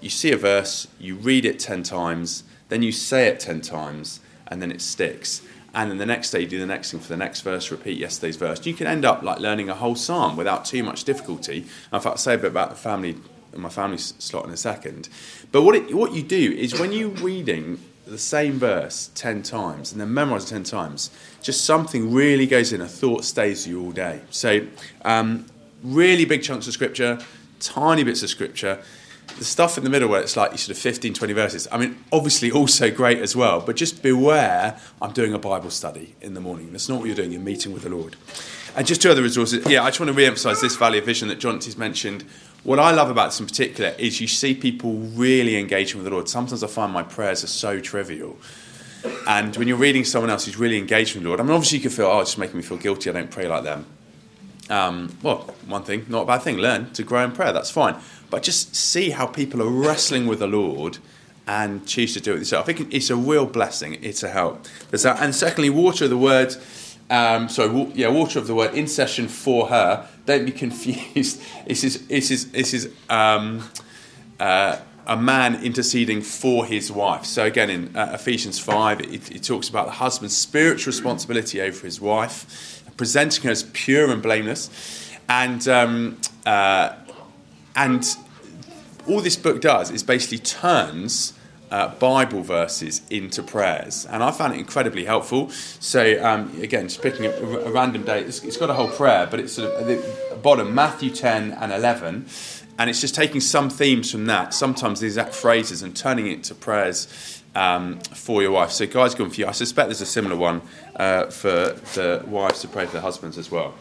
you 0.00 0.10
see 0.10 0.32
a 0.32 0.36
verse, 0.36 0.88
you 0.98 1.14
read 1.14 1.44
it 1.44 1.58
10 1.58 1.82
times, 1.82 2.44
then 2.68 2.82
you 2.82 2.90
say 2.90 3.28
it 3.28 3.38
10 3.38 3.60
times, 3.60 4.20
and 4.48 4.60
then 4.60 4.72
it 4.72 4.80
sticks. 4.80 5.42
And 5.74 5.90
then 5.90 5.98
the 5.98 6.06
next 6.06 6.30
day, 6.30 6.40
you 6.40 6.46
do 6.46 6.58
the 6.58 6.66
next 6.66 6.90
thing 6.90 7.00
for 7.00 7.08
the 7.08 7.16
next 7.16 7.42
verse, 7.42 7.70
repeat 7.70 7.98
yesterday's 7.98 8.36
verse. 8.36 8.64
You 8.66 8.74
can 8.74 8.86
end 8.86 9.04
up 9.04 9.22
like 9.22 9.38
learning 9.38 9.68
a 9.68 9.74
whole 9.74 9.94
psalm 9.94 10.36
without 10.36 10.64
too 10.64 10.82
much 10.82 11.04
difficulty. 11.04 11.58
In 11.58 12.00
fact, 12.00 12.06
I'll 12.06 12.16
say 12.16 12.34
a 12.34 12.38
bit 12.38 12.50
about 12.50 12.70
the 12.70 12.76
family, 12.76 13.16
my 13.54 13.68
family 13.68 13.98
slot 13.98 14.46
in 14.46 14.50
a 14.50 14.56
second. 14.56 15.08
But 15.52 15.62
what, 15.62 15.76
it, 15.76 15.94
what 15.94 16.12
you 16.12 16.22
do 16.22 16.52
is 16.52 16.78
when 16.78 16.92
you're 16.92 17.08
reading 17.08 17.78
the 18.06 18.18
same 18.18 18.58
verse 18.58 19.10
10 19.14 19.42
times 19.42 19.92
and 19.92 20.00
then 20.00 20.12
memorize 20.12 20.44
it 20.44 20.48
10 20.48 20.64
times, 20.64 21.10
just 21.40 21.64
something 21.64 22.12
really 22.12 22.46
goes 22.46 22.72
in, 22.72 22.80
a 22.80 22.88
thought 22.88 23.24
stays 23.24 23.66
with 23.66 23.74
you 23.74 23.84
all 23.84 23.92
day. 23.92 24.20
So, 24.30 24.66
um, 25.04 25.46
really 25.82 26.24
big 26.24 26.42
chunks 26.42 26.66
of 26.66 26.72
scripture, 26.72 27.20
tiny 27.60 28.02
bits 28.02 28.22
of 28.22 28.30
scripture. 28.30 28.82
The 29.38 29.44
stuff 29.44 29.78
in 29.78 29.84
the 29.84 29.90
middle 29.90 30.08
where 30.08 30.20
it's 30.20 30.36
like 30.36 30.52
you 30.52 30.58
sort 30.58 30.76
of 30.76 30.82
15, 30.82 31.14
20 31.14 31.32
verses, 31.32 31.68
I 31.72 31.78
mean, 31.78 32.02
obviously 32.12 32.50
also 32.50 32.90
great 32.90 33.18
as 33.18 33.34
well, 33.34 33.60
but 33.60 33.76
just 33.76 34.02
beware 34.02 34.78
I'm 35.00 35.12
doing 35.12 35.32
a 35.32 35.38
Bible 35.38 35.70
study 35.70 36.14
in 36.20 36.34
the 36.34 36.40
morning. 36.40 36.72
That's 36.72 36.88
not 36.88 36.98
what 36.98 37.06
you're 37.06 37.16
doing, 37.16 37.32
you're 37.32 37.40
meeting 37.40 37.72
with 37.72 37.84
the 37.84 37.88
Lord. 37.88 38.16
And 38.76 38.86
just 38.86 39.02
two 39.02 39.10
other 39.10 39.22
resources. 39.22 39.66
Yeah, 39.66 39.82
I 39.82 39.88
just 39.88 39.98
want 39.98 40.08
to 40.08 40.14
re 40.14 40.26
emphasize 40.26 40.60
this 40.60 40.76
Valley 40.76 40.98
of 40.98 41.04
Vision 41.04 41.28
that 41.28 41.40
Jonty's 41.40 41.76
mentioned. 41.76 42.24
What 42.62 42.78
I 42.78 42.92
love 42.92 43.10
about 43.10 43.26
this 43.26 43.40
in 43.40 43.46
particular 43.46 43.94
is 43.98 44.20
you 44.20 44.26
see 44.26 44.54
people 44.54 44.92
really 44.94 45.56
engaging 45.56 45.96
with 45.96 46.04
the 46.04 46.10
Lord. 46.10 46.28
Sometimes 46.28 46.62
I 46.62 46.66
find 46.66 46.92
my 46.92 47.02
prayers 47.02 47.42
are 47.42 47.48
so 47.48 47.80
trivial. 47.80 48.36
And 49.26 49.56
when 49.56 49.66
you're 49.66 49.78
reading 49.78 50.04
someone 50.04 50.30
else 50.30 50.44
who's 50.44 50.58
really 50.58 50.78
engaged 50.78 51.14
with 51.14 51.22
the 51.22 51.28
Lord, 51.28 51.40
I 51.40 51.42
mean, 51.42 51.52
obviously 51.52 51.78
you 51.78 51.82
can 51.82 51.90
feel, 51.90 52.06
oh, 52.06 52.20
it's 52.20 52.30
just 52.30 52.38
making 52.38 52.56
me 52.56 52.62
feel 52.62 52.76
guilty, 52.76 53.08
I 53.08 53.14
don't 53.14 53.30
pray 53.30 53.48
like 53.48 53.64
them. 53.64 53.86
Um, 54.68 55.16
well, 55.22 55.52
one 55.66 55.82
thing, 55.82 56.06
not 56.08 56.22
a 56.22 56.26
bad 56.26 56.42
thing, 56.42 56.58
learn 56.58 56.92
to 56.92 57.02
grow 57.02 57.24
in 57.24 57.32
prayer, 57.32 57.52
that's 57.52 57.70
fine. 57.70 57.96
But 58.30 58.42
just 58.42 58.74
see 58.74 59.10
how 59.10 59.26
people 59.26 59.60
are 59.62 59.68
wrestling 59.68 60.26
with 60.26 60.38
the 60.38 60.46
Lord 60.46 60.98
and 61.46 61.84
choose 61.84 62.14
to 62.14 62.20
do 62.20 62.34
it 62.34 62.38
yourself. 62.38 62.68
I 62.68 62.72
think 62.72 62.94
it's 62.94 63.10
a 63.10 63.16
real 63.16 63.44
blessing, 63.44 63.98
it's 64.02 64.22
a 64.22 64.28
help. 64.28 64.66
And 64.92 65.34
secondly, 65.34 65.70
water 65.70 66.04
of 66.04 66.10
the 66.10 66.18
word. 66.18 66.54
Um, 67.10 67.48
sorry, 67.48 67.90
yeah, 67.94 68.06
water 68.06 68.38
of 68.38 68.46
the 68.46 68.54
word 68.54 68.72
intercession 68.72 69.26
for 69.26 69.66
her. 69.66 70.06
Don't 70.26 70.44
be 70.44 70.52
confused. 70.64 71.42
This 71.66 71.82
is 71.82 72.06
this 72.06 72.30
is 72.30 72.52
this 72.52 72.72
is 72.72 72.88
um, 73.08 73.68
uh, 74.38 74.78
a 75.08 75.16
man 75.16 75.60
interceding 75.64 76.22
for 76.22 76.64
his 76.64 76.92
wife. 76.92 77.24
So 77.24 77.44
again, 77.44 77.68
in 77.68 77.96
uh, 77.96 78.12
Ephesians 78.14 78.60
five, 78.60 79.00
it, 79.00 79.32
it, 79.32 79.42
talks 79.42 79.68
about 79.68 79.86
the 79.86 79.92
husband's 79.92 80.36
spiritual 80.36 80.92
responsibility 80.92 81.60
over 81.60 81.84
his 81.84 82.00
wife, 82.00 82.84
presenting 82.96 83.42
her 83.42 83.50
as 83.50 83.64
pure 83.72 84.12
and 84.12 84.22
blameless, 84.22 84.70
and 85.28 85.66
um, 85.66 86.20
uh, 86.46 86.94
and 87.74 88.04
all 89.06 89.20
this 89.20 89.36
book 89.36 89.60
does 89.60 89.90
is 89.90 90.02
basically 90.02 90.38
turns 90.38 91.32
uh, 91.70 91.88
Bible 91.96 92.42
verses 92.42 93.02
into 93.10 93.42
prayers, 93.42 94.06
and 94.06 94.22
I 94.22 94.30
found 94.32 94.54
it 94.54 94.58
incredibly 94.58 95.04
helpful. 95.04 95.50
So 95.50 96.22
um, 96.24 96.60
again, 96.60 96.88
just 96.88 97.00
picking 97.00 97.26
a, 97.26 97.30
a 97.30 97.70
random 97.70 98.02
date, 98.02 98.26
it's, 98.26 98.42
it's 98.42 98.56
got 98.56 98.70
a 98.70 98.74
whole 98.74 98.90
prayer, 98.90 99.26
but 99.30 99.38
it's 99.40 99.52
sort 99.52 99.72
of 99.72 99.80
at 99.80 99.86
the 99.86 100.36
bottom 100.36 100.74
Matthew 100.74 101.10
ten 101.10 101.52
and 101.52 101.72
eleven, 101.72 102.26
and 102.76 102.90
it's 102.90 103.00
just 103.00 103.14
taking 103.14 103.40
some 103.40 103.70
themes 103.70 104.10
from 104.10 104.26
that, 104.26 104.52
sometimes 104.52 105.00
the 105.00 105.06
exact 105.06 105.34
phrases, 105.34 105.82
and 105.82 105.94
turning 105.96 106.26
it 106.26 106.42
to 106.44 106.54
prayers 106.54 107.42
um, 107.54 108.00
for 108.00 108.42
your 108.42 108.50
wife. 108.50 108.72
So 108.72 108.86
guys, 108.86 109.14
going 109.14 109.30
for 109.30 109.40
you. 109.40 109.46
I 109.46 109.52
suspect 109.52 109.88
there's 109.88 110.00
a 110.00 110.06
similar 110.06 110.36
one 110.36 110.62
uh, 110.96 111.26
for 111.26 111.74
the 111.94 112.24
wives 112.26 112.60
to 112.62 112.68
pray 112.68 112.86
for 112.86 112.92
their 112.92 113.02
husbands 113.02 113.38
as 113.38 113.50
well. 113.50 113.74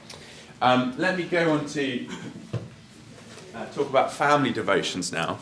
Um, 0.62 0.94
let 0.98 1.18
me 1.18 1.24
go 1.24 1.54
on 1.54 1.66
to 1.68 2.08
uh, 3.60 3.66
talk 3.74 3.90
about 3.90 4.12
family 4.12 4.52
devotions 4.52 5.12
now. 5.12 5.38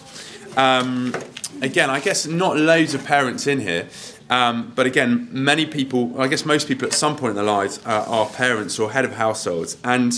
Um, 0.56 1.14
again, 1.62 1.90
I 1.90 2.00
guess 2.00 2.26
not 2.26 2.58
loads 2.58 2.94
of 2.94 3.06
parents 3.06 3.46
in 3.46 3.60
here, 3.60 3.88
um, 4.30 4.74
but 4.76 4.86
again, 4.86 5.30
many 5.32 5.66
people, 5.66 6.20
I 6.20 6.28
guess 6.28 6.46
most 6.46 6.68
people 6.68 6.88
at 6.88 6.94
some 6.94 7.16
point 7.16 7.32
in 7.32 7.36
their 7.36 7.46
lives 7.46 7.80
uh, 7.86 8.06
are 8.08 8.26
parents 8.28 8.80
or 8.80 8.92
head 8.92 9.06
of 9.06 9.14
households, 9.14 9.78
and 9.84 10.12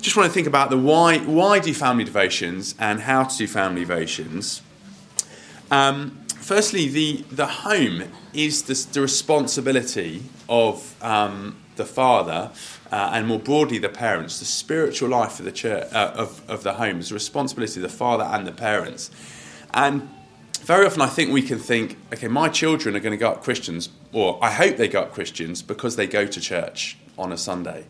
just 0.00 0.16
want 0.16 0.26
to 0.26 0.32
think 0.32 0.46
about 0.46 0.70
the 0.70 0.78
why. 0.78 1.18
Why 1.18 1.58
do 1.58 1.72
family 1.72 2.04
devotions 2.04 2.74
and 2.78 3.00
how 3.00 3.24
to 3.24 3.36
do 3.36 3.46
family 3.46 3.80
devotions? 3.80 4.62
Um, 5.70 6.20
firstly, 6.36 6.88
the 6.88 7.24
the 7.30 7.46
home 7.46 8.04
is 8.34 8.62
the, 8.64 8.74
the 8.92 9.00
responsibility 9.00 10.24
of 10.48 11.02
um, 11.02 11.56
the 11.76 11.84
father 11.84 12.50
uh, 12.90 13.10
and 13.14 13.26
more 13.26 13.38
broadly 13.38 13.78
the 13.78 13.88
parents. 13.88 14.38
The 14.38 14.44
spiritual 14.44 15.08
life 15.08 15.38
of 15.38 15.44
the 15.44 15.52
church 15.52 15.92
uh, 15.92 16.12
of 16.14 16.48
of 16.48 16.62
the 16.62 16.74
home 16.74 17.00
is 17.00 17.08
the 17.08 17.14
responsibility 17.14 17.80
of 17.80 17.82
the 17.82 17.96
father 17.96 18.24
and 18.24 18.46
the 18.46 18.52
parents, 18.52 19.10
and 19.72 20.08
very 20.62 20.86
often 20.86 21.02
I 21.02 21.08
think 21.08 21.32
we 21.32 21.42
can 21.42 21.58
think, 21.58 21.98
okay, 22.12 22.28
my 22.28 22.48
children 22.48 22.94
are 22.94 23.00
going 23.00 23.12
to 23.12 23.16
go 23.16 23.30
up 23.30 23.42
Christians, 23.42 23.88
or 24.12 24.38
I 24.42 24.50
hope 24.50 24.76
they 24.76 24.88
go 24.88 25.02
up 25.02 25.12
Christians 25.12 25.60
because 25.60 25.96
they 25.96 26.06
go 26.06 26.26
to 26.26 26.40
church 26.40 26.96
on 27.18 27.32
a 27.32 27.36
Sunday. 27.36 27.86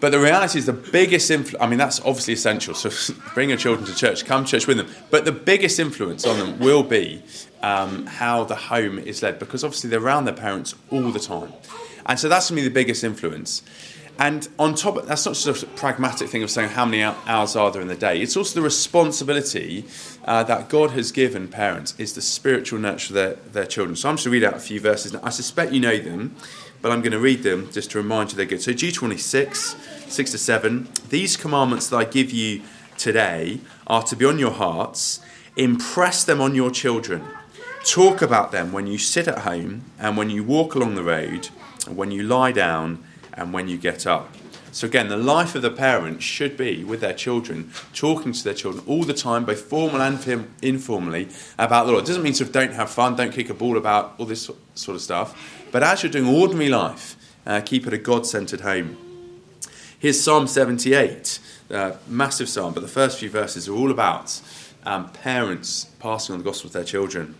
But 0.00 0.10
the 0.10 0.18
reality 0.18 0.58
is 0.58 0.66
the 0.66 0.72
biggest 0.72 1.30
influence, 1.30 1.62
I 1.62 1.68
mean, 1.68 1.78
that's 1.78 2.00
obviously 2.00 2.34
essential. 2.34 2.74
So 2.74 2.90
bring 3.34 3.50
your 3.50 3.58
children 3.58 3.86
to 3.86 3.94
church, 3.94 4.24
come 4.24 4.44
to 4.44 4.50
church 4.50 4.66
with 4.66 4.78
them. 4.78 4.88
But 5.10 5.24
the 5.24 5.32
biggest 5.32 5.78
influence 5.78 6.26
on 6.26 6.38
them 6.38 6.58
will 6.58 6.82
be 6.82 7.22
um, 7.62 8.06
how 8.06 8.42
the 8.42 8.56
home 8.56 8.98
is 8.98 9.22
led 9.22 9.38
because 9.38 9.62
obviously 9.62 9.90
they're 9.90 10.02
around 10.02 10.24
their 10.24 10.34
parents 10.34 10.74
all 10.90 11.12
the 11.12 11.20
time. 11.20 11.52
And 12.06 12.18
so 12.18 12.28
that's 12.28 12.48
to 12.48 12.54
be 12.54 12.62
the 12.62 12.70
biggest 12.70 13.04
influence. 13.04 13.62
And 14.18 14.46
on 14.58 14.74
top 14.74 14.96
of 14.98 15.06
that's 15.06 15.24
not 15.26 15.34
just 15.34 15.62
a 15.62 15.66
pragmatic 15.66 16.28
thing 16.28 16.42
of 16.42 16.50
saying 16.50 16.70
how 16.70 16.84
many 16.84 17.02
hours 17.02 17.56
are 17.56 17.70
there 17.70 17.82
in 17.82 17.88
the 17.88 17.96
day. 17.96 18.20
It's 18.20 18.36
also 18.36 18.60
the 18.60 18.64
responsibility 18.64 19.84
uh, 20.24 20.44
that 20.44 20.68
God 20.68 20.90
has 20.92 21.12
given 21.12 21.48
parents 21.48 21.94
is 21.98 22.12
the 22.12 22.20
spiritual 22.20 22.78
nurture 22.78 23.12
of 23.12 23.14
their, 23.14 23.34
their 23.52 23.66
children. 23.66 23.96
So 23.96 24.08
I'm 24.08 24.16
just 24.16 24.26
going 24.26 24.40
to 24.40 24.46
read 24.46 24.52
out 24.52 24.56
a 24.56 24.60
few 24.60 24.80
verses. 24.80 25.12
Now, 25.12 25.20
I 25.22 25.30
suspect 25.30 25.72
you 25.72 25.80
know 25.80 25.98
them, 25.98 26.36
but 26.82 26.92
I'm 26.92 27.00
going 27.00 27.12
to 27.12 27.18
read 27.18 27.42
them 27.42 27.70
just 27.72 27.90
to 27.92 27.98
remind 27.98 28.30
you 28.30 28.36
they're 28.36 28.46
good. 28.46 28.62
So 28.62 28.72
Deuteronomy 28.72 29.18
6, 29.18 29.76
6 30.08 30.30
to 30.30 30.38
7. 30.38 30.88
These 31.08 31.36
commandments 31.36 31.88
that 31.88 31.96
I 31.96 32.04
give 32.04 32.30
you 32.32 32.62
today 32.98 33.60
are 33.86 34.02
to 34.04 34.14
be 34.14 34.26
on 34.26 34.38
your 34.38 34.52
hearts. 34.52 35.20
Impress 35.56 36.22
them 36.22 36.40
on 36.40 36.54
your 36.54 36.70
children. 36.70 37.24
Talk 37.84 38.22
about 38.22 38.52
them 38.52 38.72
when 38.72 38.86
you 38.86 38.98
sit 38.98 39.26
at 39.26 39.38
home 39.38 39.84
and 39.98 40.16
when 40.16 40.30
you 40.30 40.44
walk 40.44 40.74
along 40.74 40.94
the 40.94 41.02
road 41.02 41.48
when 41.88 42.10
you 42.10 42.22
lie 42.22 42.52
down 42.52 43.04
and 43.34 43.52
when 43.52 43.68
you 43.68 43.76
get 43.76 44.06
up. 44.06 44.34
So, 44.72 44.86
again, 44.86 45.08
the 45.08 45.18
life 45.18 45.54
of 45.54 45.60
the 45.60 45.70
parent 45.70 46.22
should 46.22 46.56
be 46.56 46.82
with 46.82 47.02
their 47.02 47.12
children, 47.12 47.70
talking 47.92 48.32
to 48.32 48.42
their 48.42 48.54
children 48.54 48.82
all 48.86 49.04
the 49.04 49.12
time, 49.12 49.44
both 49.44 49.60
formal 49.60 50.00
and 50.00 50.48
informally, 50.62 51.28
about 51.58 51.84
the 51.84 51.92
Lord. 51.92 52.04
It 52.04 52.06
doesn't 52.06 52.22
mean 52.22 52.32
sort 52.32 52.48
of 52.48 52.54
don't 52.54 52.72
have 52.72 52.88
fun, 52.88 53.14
don't 53.14 53.32
kick 53.32 53.50
a 53.50 53.54
ball 53.54 53.76
about 53.76 54.14
all 54.16 54.24
this 54.24 54.50
sort 54.74 54.94
of 54.96 55.02
stuff. 55.02 55.68
But 55.70 55.82
as 55.82 56.02
you're 56.02 56.10
doing 56.10 56.26
ordinary 56.26 56.70
life, 56.70 57.16
uh, 57.46 57.60
keep 57.60 57.86
it 57.86 57.92
a 57.92 57.98
God 57.98 58.26
centered 58.26 58.62
home. 58.62 58.96
Here's 59.98 60.20
Psalm 60.20 60.46
78, 60.46 61.38
uh, 61.70 61.92
massive 62.08 62.48
psalm, 62.48 62.72
but 62.72 62.80
the 62.80 62.88
first 62.88 63.18
few 63.18 63.28
verses 63.28 63.68
are 63.68 63.74
all 63.74 63.90
about 63.90 64.40
um, 64.84 65.10
parents 65.10 65.84
passing 65.98 66.32
on 66.32 66.38
the 66.38 66.44
gospel 66.44 66.70
to 66.70 66.74
their 66.74 66.84
children. 66.84 67.36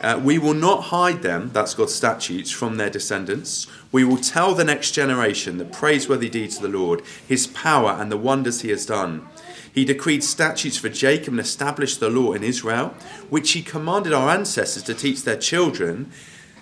Uh, 0.00 0.20
we 0.22 0.38
will 0.38 0.54
not 0.54 0.84
hide 0.84 1.22
them, 1.22 1.50
that's 1.52 1.74
God's 1.74 1.94
statutes, 1.94 2.52
from 2.52 2.76
their 2.76 2.90
descendants. 2.90 3.66
We 3.90 4.04
will 4.04 4.16
tell 4.16 4.54
the 4.54 4.64
next 4.64 4.92
generation 4.92 5.58
the 5.58 5.64
praiseworthy 5.64 6.28
deeds 6.28 6.56
of 6.56 6.62
the 6.62 6.68
Lord, 6.68 7.02
his 7.26 7.48
power, 7.48 7.90
and 7.90 8.10
the 8.10 8.16
wonders 8.16 8.60
he 8.60 8.70
has 8.70 8.86
done. 8.86 9.26
He 9.72 9.84
decreed 9.84 10.22
statutes 10.22 10.76
for 10.76 10.88
Jacob 10.88 11.34
and 11.34 11.40
established 11.40 11.98
the 11.98 12.10
law 12.10 12.32
in 12.32 12.44
Israel, 12.44 12.94
which 13.28 13.52
he 13.52 13.62
commanded 13.62 14.12
our 14.12 14.30
ancestors 14.30 14.84
to 14.84 14.94
teach 14.94 15.24
their 15.24 15.36
children, 15.36 16.12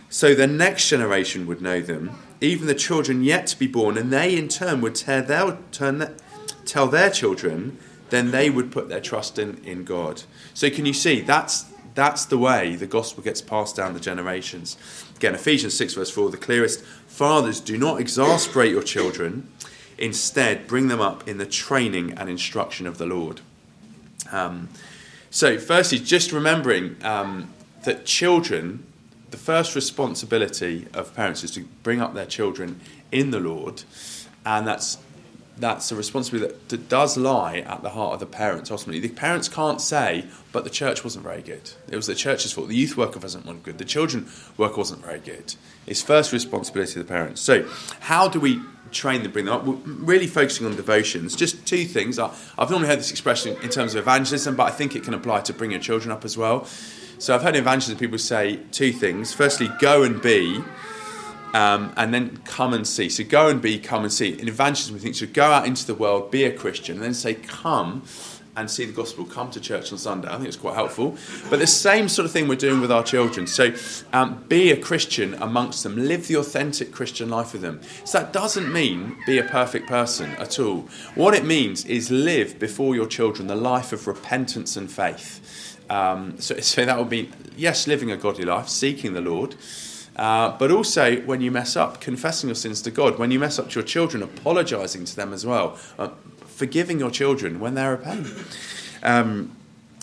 so 0.08 0.34
the 0.34 0.46
next 0.46 0.88
generation 0.88 1.46
would 1.46 1.60
know 1.60 1.82
them, 1.82 2.18
even 2.40 2.66
the 2.66 2.74
children 2.74 3.22
yet 3.22 3.46
to 3.48 3.58
be 3.58 3.66
born, 3.66 3.98
and 3.98 4.12
they 4.12 4.36
in 4.36 4.48
turn 4.48 4.80
would 4.80 4.96
their, 4.96 5.58
turn, 5.72 6.16
tell 6.64 6.86
their 6.86 7.10
children, 7.10 7.78
then 8.08 8.30
they 8.30 8.48
would 8.48 8.72
put 8.72 8.88
their 8.88 9.00
trust 9.00 9.38
in, 9.38 9.62
in 9.64 9.84
God. 9.84 10.22
So, 10.54 10.70
can 10.70 10.86
you 10.86 10.92
see 10.92 11.20
that's 11.20 11.66
that's 11.96 12.26
the 12.26 12.38
way 12.38 12.76
the 12.76 12.86
gospel 12.86 13.24
gets 13.24 13.40
passed 13.40 13.74
down 13.74 13.94
the 13.94 14.00
generations. 14.00 14.76
Again, 15.16 15.34
Ephesians 15.34 15.74
6, 15.74 15.94
verse 15.94 16.10
4 16.10 16.30
the 16.30 16.36
clearest 16.36 16.84
fathers, 17.08 17.58
do 17.58 17.76
not 17.76 17.98
exasperate 17.98 18.70
your 18.70 18.82
children, 18.82 19.48
instead, 19.98 20.68
bring 20.68 20.88
them 20.88 21.00
up 21.00 21.26
in 21.26 21.38
the 21.38 21.46
training 21.46 22.12
and 22.12 22.28
instruction 22.28 22.86
of 22.86 22.98
the 22.98 23.06
Lord. 23.06 23.40
Um, 24.30 24.68
so, 25.30 25.58
firstly, 25.58 25.98
just 25.98 26.32
remembering 26.32 26.96
um, 27.02 27.52
that 27.84 28.04
children, 28.04 28.86
the 29.30 29.38
first 29.38 29.74
responsibility 29.74 30.86
of 30.92 31.14
parents 31.14 31.42
is 31.44 31.50
to 31.52 31.64
bring 31.82 32.02
up 32.02 32.12
their 32.12 32.26
children 32.26 32.80
in 33.10 33.30
the 33.30 33.40
Lord, 33.40 33.84
and 34.44 34.66
that's 34.66 34.98
that's 35.58 35.90
a 35.90 35.96
responsibility 35.96 36.52
that, 36.52 36.68
that, 36.68 36.88
does 36.88 37.16
lie 37.16 37.58
at 37.58 37.82
the 37.82 37.90
heart 37.90 38.14
of 38.14 38.20
the 38.20 38.26
parents 38.26 38.70
ultimately. 38.70 39.00
The 39.00 39.14
parents 39.14 39.48
can't 39.48 39.80
say, 39.80 40.26
but 40.52 40.64
the 40.64 40.70
church 40.70 41.02
wasn't 41.02 41.24
very 41.24 41.42
good. 41.42 41.70
It 41.88 41.96
was 41.96 42.06
the 42.06 42.14
church's 42.14 42.52
fault. 42.52 42.68
The 42.68 42.76
youth 42.76 42.96
worker 42.96 43.18
wasn't 43.18 43.46
one 43.46 43.60
good. 43.60 43.78
The 43.78 43.84
children 43.84 44.28
work 44.56 44.76
wasn't 44.76 45.02
very 45.02 45.18
good. 45.18 45.54
It's 45.86 46.02
first 46.02 46.32
responsibility 46.32 47.00
of 47.00 47.06
the 47.06 47.12
parents. 47.12 47.40
So, 47.40 47.66
how 48.00 48.28
do 48.28 48.38
we 48.38 48.60
train 48.92 49.22
them, 49.22 49.32
bring 49.32 49.46
them 49.46 49.54
up? 49.54 49.64
We're 49.64 49.74
really 49.74 50.26
focusing 50.26 50.66
on 50.66 50.76
devotions. 50.76 51.34
Just 51.34 51.66
two 51.66 51.84
things. 51.84 52.18
I've 52.18 52.70
normally 52.70 52.88
heard 52.88 52.98
this 52.98 53.10
expression 53.10 53.56
in 53.62 53.70
terms 53.70 53.94
of 53.94 54.00
evangelism, 54.00 54.56
but 54.56 54.64
I 54.64 54.70
think 54.70 54.94
it 54.94 55.04
can 55.04 55.14
apply 55.14 55.40
to 55.42 55.54
bring 55.54 55.70
your 55.70 55.80
children 55.80 56.12
up 56.12 56.24
as 56.24 56.36
well. 56.36 56.66
So, 57.18 57.34
I've 57.34 57.42
heard 57.42 57.56
evangelism 57.56 57.98
people 57.98 58.18
say 58.18 58.60
two 58.72 58.92
things. 58.92 59.32
Firstly, 59.32 59.70
go 59.80 60.02
and 60.02 60.20
be 60.20 60.62
um, 61.56 61.94
and 61.96 62.12
then 62.12 62.36
come 62.44 62.74
and 62.74 62.86
see. 62.86 63.08
So 63.08 63.24
go 63.24 63.48
and 63.48 63.62
be, 63.62 63.78
come 63.78 64.02
and 64.02 64.12
see. 64.12 64.38
In 64.38 64.46
evangelism, 64.46 64.92
we 64.92 65.00
think 65.00 65.14
so 65.14 65.26
go 65.26 65.44
out 65.44 65.66
into 65.66 65.86
the 65.86 65.94
world, 65.94 66.30
be 66.30 66.44
a 66.44 66.52
Christian, 66.52 66.96
and 66.96 67.04
then 67.04 67.14
say, 67.14 67.32
come 67.32 68.02
and 68.56 68.70
see 68.70 68.84
the 68.84 68.92
gospel, 68.92 69.24
come 69.24 69.50
to 69.52 69.60
church 69.60 69.90
on 69.90 69.96
Sunday. 69.96 70.28
I 70.28 70.36
think 70.36 70.48
it's 70.48 70.56
quite 70.58 70.74
helpful. 70.74 71.16
But 71.48 71.58
the 71.60 71.66
same 71.66 72.10
sort 72.10 72.26
of 72.26 72.32
thing 72.32 72.46
we're 72.46 72.56
doing 72.56 72.82
with 72.82 72.92
our 72.92 73.02
children. 73.02 73.46
So 73.46 73.72
um, 74.12 74.44
be 74.48 74.70
a 74.70 74.76
Christian 74.76 75.32
amongst 75.34 75.82
them, 75.82 75.96
live 75.96 76.28
the 76.28 76.34
authentic 76.34 76.92
Christian 76.92 77.30
life 77.30 77.54
with 77.54 77.62
them. 77.62 77.80
So 78.04 78.18
that 78.18 78.34
doesn't 78.34 78.70
mean 78.70 79.16
be 79.26 79.38
a 79.38 79.44
perfect 79.44 79.88
person 79.88 80.32
at 80.32 80.58
all. 80.58 80.82
What 81.14 81.32
it 81.32 81.46
means 81.46 81.86
is 81.86 82.10
live 82.10 82.58
before 82.58 82.94
your 82.94 83.06
children 83.06 83.48
the 83.48 83.56
life 83.56 83.94
of 83.94 84.06
repentance 84.06 84.76
and 84.76 84.90
faith. 84.90 85.80
Um, 85.88 86.38
so, 86.38 86.56
so 86.60 86.84
that 86.84 86.98
would 86.98 87.10
be, 87.10 87.30
yes, 87.56 87.86
living 87.86 88.10
a 88.10 88.16
godly 88.18 88.44
life, 88.44 88.68
seeking 88.68 89.14
the 89.14 89.22
Lord. 89.22 89.56
Uh, 90.16 90.56
but 90.56 90.70
also, 90.70 91.16
when 91.22 91.40
you 91.40 91.50
mess 91.50 91.76
up, 91.76 92.00
confessing 92.00 92.48
your 92.48 92.54
sins 92.54 92.80
to 92.82 92.90
God. 92.90 93.18
When 93.18 93.30
you 93.30 93.38
mess 93.38 93.58
up 93.58 93.68
to 93.70 93.74
your 93.74 93.84
children, 93.84 94.22
apologising 94.22 95.04
to 95.04 95.16
them 95.16 95.32
as 95.32 95.44
well. 95.44 95.78
Uh, 95.98 96.08
forgiving 96.46 96.98
your 96.98 97.10
children 97.10 97.60
when 97.60 97.74
they're 97.74 97.92
a 97.92 97.98
pain. 97.98 98.26
Um, 99.02 99.54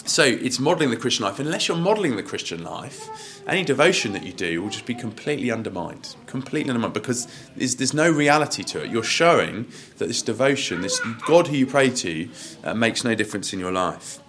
so 0.05 0.23
it's 0.23 0.59
modelling 0.59 0.89
the 0.89 0.97
Christian 0.97 1.25
life. 1.25 1.39
Unless 1.39 1.67
you're 1.67 1.77
modelling 1.77 2.15
the 2.15 2.23
Christian 2.23 2.63
life, 2.63 3.41
any 3.47 3.63
devotion 3.63 4.11
that 4.13 4.23
you 4.23 4.33
do 4.33 4.61
will 4.61 4.69
just 4.69 4.85
be 4.85 4.93
completely 4.93 5.49
undermined. 5.49 6.15
Completely 6.27 6.69
undermined 6.69 6.93
because 6.93 7.27
there's, 7.55 7.77
there's 7.77 7.93
no 7.93 8.11
reality 8.11 8.63
to 8.63 8.83
it. 8.83 8.91
You're 8.91 9.03
showing 9.03 9.65
that 9.97 10.07
this 10.07 10.21
devotion, 10.21 10.81
this 10.81 10.99
God 11.25 11.47
who 11.47 11.55
you 11.55 11.65
pray 11.65 11.89
to, 11.89 12.29
uh, 12.63 12.73
makes 12.73 13.03
no 13.03 13.15
difference 13.15 13.53
in 13.53 13.59
your 13.59 13.71
life. 13.71 14.19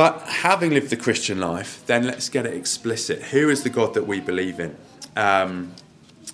But 0.00 0.22
having 0.22 0.70
lived 0.70 0.88
the 0.88 0.96
Christian 0.96 1.40
life, 1.40 1.82
then 1.84 2.06
let's 2.06 2.30
get 2.30 2.46
it 2.46 2.54
explicit. 2.54 3.20
Who 3.20 3.50
is 3.50 3.64
the 3.64 3.68
God 3.68 3.92
that 3.92 4.06
we 4.06 4.18
believe 4.18 4.58
in? 4.58 4.74
Um, 5.14 5.74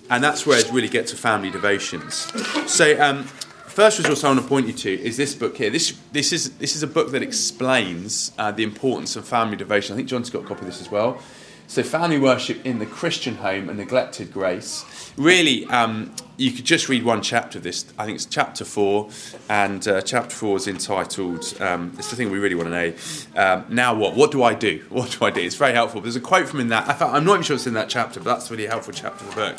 and 0.09 0.23
that's 0.23 0.45
where 0.45 0.57
it 0.57 0.71
really 0.71 0.87
gets 0.87 1.11
to 1.11 1.17
family 1.17 1.51
devotions. 1.51 2.31
So, 2.65 2.97
um, 3.03 3.25
first 3.25 3.97
resource 3.99 4.23
I 4.23 4.29
want 4.29 4.39
to 4.39 4.47
point 4.47 4.67
you 4.67 4.73
to 4.73 4.89
is 4.89 5.17
this 5.17 5.35
book 5.35 5.57
here. 5.57 5.69
This, 5.69 5.99
this, 6.13 6.31
is, 6.31 6.51
this 6.59 6.77
is 6.77 6.83
a 6.83 6.87
book 6.87 7.11
that 7.11 7.21
explains 7.21 8.31
uh, 8.37 8.53
the 8.53 8.63
importance 8.63 9.17
of 9.17 9.27
family 9.27 9.57
devotion. 9.57 9.95
I 9.95 9.97
think 9.97 10.07
John's 10.07 10.29
got 10.29 10.45
a 10.45 10.47
copy 10.47 10.61
of 10.61 10.67
this 10.67 10.79
as 10.79 10.89
well. 10.89 11.21
So, 11.69 11.83
family 11.83 12.17
worship 12.17 12.65
in 12.65 12.79
the 12.79 12.85
Christian 12.85 13.35
home 13.35 13.67
and 13.67 13.77
neglected 13.77 14.31
grace. 14.31 14.85
Really, 15.17 15.65
um, 15.65 16.13
you 16.37 16.51
could 16.53 16.63
just 16.63 16.87
read 16.87 17.03
one 17.03 17.21
chapter 17.21 17.57
of 17.57 17.63
this. 17.65 17.85
I 17.97 18.05
think 18.05 18.15
it's 18.15 18.25
chapter 18.25 18.63
four, 18.63 19.09
and 19.49 19.85
uh, 19.85 20.01
chapter 20.01 20.33
four 20.33 20.55
is 20.55 20.67
entitled. 20.69 21.53
Um, 21.59 21.91
it's 21.97 22.09
the 22.09 22.15
thing 22.15 22.31
we 22.31 22.39
really 22.39 22.55
want 22.55 22.69
to 22.69 22.71
know. 22.71 22.93
Um, 23.35 23.65
now, 23.67 23.93
what? 23.93 24.15
What 24.15 24.31
do 24.31 24.43
I 24.43 24.53
do? 24.53 24.85
What 24.89 25.17
do 25.19 25.25
I 25.25 25.29
do? 25.29 25.41
It's 25.41 25.55
very 25.55 25.73
helpful. 25.73 25.99
There's 25.99 26.15
a 26.15 26.21
quote 26.21 26.47
from 26.47 26.61
in 26.61 26.69
that. 26.69 27.01
I'm 27.01 27.25
not 27.25 27.33
even 27.33 27.43
sure 27.43 27.57
it's 27.57 27.67
in 27.67 27.73
that 27.73 27.89
chapter, 27.89 28.21
but 28.21 28.35
that's 28.35 28.49
a 28.49 28.53
really 28.53 28.67
helpful 28.67 28.93
chapter 28.93 29.25
of 29.25 29.31
the 29.31 29.35
book. 29.35 29.57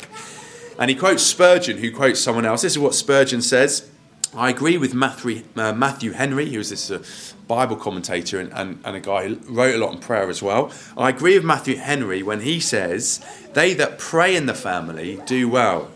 And 0.79 0.89
he 0.89 0.95
quotes 0.95 1.21
Spurgeon, 1.21 1.77
who 1.77 1.91
quotes 1.91 2.19
someone 2.19 2.45
else. 2.45 2.63
This 2.63 2.73
is 2.73 2.79
what 2.79 2.95
Spurgeon 2.95 3.43
says. 3.43 3.87
I 4.35 4.49
agree 4.49 4.77
with 4.77 4.93
Matthew, 4.93 5.43
uh, 5.55 5.73
Matthew 5.73 6.11
Henry, 6.13 6.49
who's 6.49 6.69
this 6.69 6.89
uh, 6.89 7.03
Bible 7.49 7.77
commentator 7.77 8.39
and, 8.39 8.53
and, 8.53 8.79
and, 8.85 8.95
a 8.95 8.99
guy 8.99 9.27
who 9.27 9.35
wrote 9.51 9.73
a 9.73 9.79
lot 9.79 9.89
on 9.89 9.99
prayer 9.99 10.29
as 10.29 10.41
well. 10.41 10.71
I 10.95 11.09
agree 11.09 11.33
with 11.33 11.43
Matthew 11.43 11.77
Henry 11.77 12.21
when 12.21 12.41
he 12.41 12.59
says, 12.59 13.19
They 13.53 13.73
that 13.73 13.97
pray 13.97 14.35
in 14.35 14.45
the 14.45 14.53
family 14.53 15.19
do 15.25 15.49
well. 15.49 15.89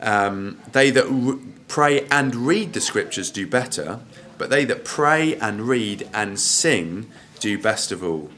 Um, 0.00 0.58
they 0.72 0.90
that 0.90 1.06
r- 1.06 1.38
pray 1.68 2.04
and 2.10 2.34
read 2.34 2.72
the 2.72 2.80
scriptures 2.80 3.30
do 3.30 3.46
better, 3.46 4.00
but 4.38 4.50
they 4.50 4.64
that 4.64 4.84
pray 4.84 5.36
and 5.36 5.68
read 5.68 6.08
and 6.12 6.40
sing 6.40 7.08
do 7.38 7.56
best 7.56 7.92
of 7.92 8.02
all. 8.02 8.28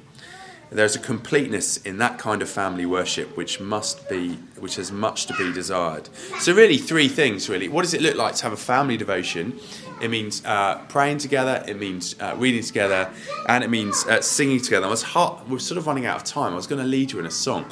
There's 0.73 0.95
a 0.95 1.01
completeness 1.01 1.79
in 1.79 1.99
that 1.99 2.19
kind 2.19 2.43
of 2.43 2.49
family 2.49 2.87
worship 2.87 3.37
which 3.37 3.59
must 3.61 4.09
be, 4.09 4.35
which 4.59 4.77
has 4.77 4.93
much 4.93 5.27
to 5.27 5.35
be 5.35 5.53
desired. 5.53 6.09
So 6.39 6.55
really, 6.55 6.79
three 6.79 7.09
things 7.09 7.49
really. 7.49 7.69
What 7.69 7.83
does 7.83 7.93
it 7.93 8.01
look 8.01 8.15
like 8.15 8.37
to 8.37 8.45
have 8.45 8.53
a 8.53 8.57
family 8.57 8.97
devotion? 8.97 9.59
It 10.01 10.09
means 10.09 10.45
uh, 10.45 10.79
praying 10.89 11.19
together. 11.19 11.65
It 11.67 11.79
means 11.79 12.15
uh, 12.21 12.35
reading 12.39 12.63
together, 12.63 13.11
and 13.49 13.65
it 13.65 13.69
means 13.69 14.07
uh, 14.07 14.21
singing 14.21 14.61
together. 14.61 14.87
I 14.87 14.91
was 14.91 15.03
hot. 15.03 15.49
We're 15.49 15.59
sort 15.59 15.77
of 15.77 15.87
running 15.87 16.07
out 16.07 16.17
of 16.17 16.25
time. 16.25 16.53
I 16.53 16.57
was 16.57 16.67
going 16.67 16.81
to 16.81 16.89
lead 16.89 17.13
you 17.13 17.19
in 17.19 17.27
a 17.27 17.31
song, 17.31 17.67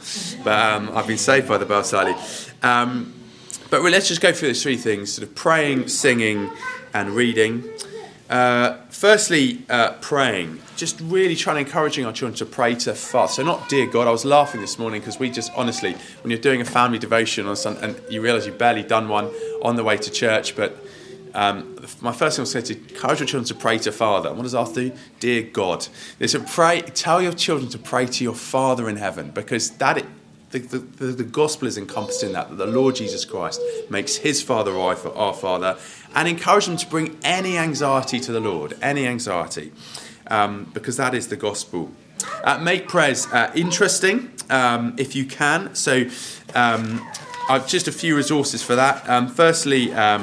but 0.44 0.58
um, 0.58 0.90
I've 0.92 1.06
been 1.06 1.18
saved 1.18 1.48
by 1.48 1.56
the 1.56 1.66
bell 1.66 1.84
slightly. 1.84 2.14
Um, 2.62 3.14
but 3.70 3.82
let's 3.82 4.08
just 4.08 4.20
go 4.20 4.32
through 4.32 4.48
those 4.48 4.62
three 4.62 4.76
things: 4.76 5.12
sort 5.12 5.26
of 5.26 5.34
praying, 5.34 5.88
singing, 5.88 6.50
and 6.92 7.10
reading. 7.10 7.64
Uh, 8.28 8.76
firstly, 8.98 9.62
uh, 9.70 9.92
praying. 10.00 10.60
Just 10.76 11.00
really 11.02 11.36
trying 11.36 11.54
to 11.54 11.60
encouraging 11.60 12.04
our 12.04 12.12
children 12.12 12.36
to 12.38 12.44
pray 12.44 12.74
to 12.74 12.94
Father. 12.94 13.32
So 13.32 13.44
not 13.44 13.68
dear 13.68 13.86
God. 13.86 14.08
I 14.08 14.10
was 14.10 14.24
laughing 14.24 14.60
this 14.60 14.76
morning 14.76 15.00
because 15.00 15.20
we 15.20 15.30
just 15.30 15.52
honestly, 15.54 15.92
when 16.22 16.32
you're 16.32 16.40
doing 16.40 16.60
a 16.60 16.64
family 16.64 16.98
devotion 16.98 17.46
on 17.46 17.54
Sunday, 17.54 17.80
and 17.84 18.02
you 18.10 18.20
realise 18.20 18.44
you've 18.44 18.58
barely 18.58 18.82
done 18.82 19.08
one 19.08 19.30
on 19.62 19.76
the 19.76 19.84
way 19.84 19.96
to 19.98 20.10
church, 20.10 20.56
but 20.56 20.76
um, 21.32 21.78
my 22.00 22.10
first 22.10 22.36
thing 22.36 22.42
I 22.42 22.60
was 22.60 22.68
to 22.68 22.76
encourage 22.76 23.20
your 23.20 23.28
children 23.28 23.44
to 23.44 23.54
pray 23.54 23.78
to 23.78 23.92
Father. 23.92 24.34
What 24.34 24.42
does 24.42 24.54
Arthur 24.54 24.88
do? 24.88 24.92
Dear 25.20 25.42
God. 25.42 25.86
They 26.18 26.26
said, 26.26 26.48
pray. 26.48 26.80
Tell 26.80 27.22
your 27.22 27.32
children 27.32 27.70
to 27.70 27.78
pray 27.78 28.06
to 28.06 28.24
your 28.24 28.34
Father 28.34 28.88
in 28.88 28.96
heaven 28.96 29.30
because 29.30 29.70
that 29.72 30.04
the, 30.50 30.58
the, 30.58 31.06
the, 31.06 31.24
gospel 31.24 31.68
is 31.68 31.76
encompassed 31.76 32.22
in 32.22 32.32
that, 32.32 32.48
that 32.48 32.56
the 32.56 32.66
Lord 32.66 32.96
Jesus 32.96 33.24
Christ 33.24 33.60
makes 33.90 34.16
his 34.16 34.42
Father 34.42 34.78
our, 34.78 34.96
Father, 35.34 35.76
and 36.14 36.26
encourage 36.26 36.66
them 36.66 36.76
to 36.78 36.86
bring 36.86 37.18
any 37.22 37.58
anxiety 37.58 38.18
to 38.20 38.32
the 38.32 38.40
Lord, 38.40 38.76
any 38.80 39.06
anxiety, 39.06 39.72
um, 40.28 40.70
because 40.72 40.96
that 40.96 41.14
is 41.14 41.28
the 41.28 41.36
gospel. 41.36 41.90
Uh, 42.42 42.58
make 42.58 42.88
prayers 42.88 43.26
uh, 43.26 43.52
interesting 43.54 44.30
um, 44.50 44.94
if 44.98 45.14
you 45.14 45.24
can. 45.24 45.74
So, 45.74 46.06
um, 46.54 47.06
I've 47.50 47.66
just 47.66 47.88
a 47.88 47.92
few 47.92 48.14
resources 48.14 48.62
for 48.62 48.76
that. 48.76 49.08
Um, 49.08 49.26
firstly, 49.26 49.90
um, 49.94 50.22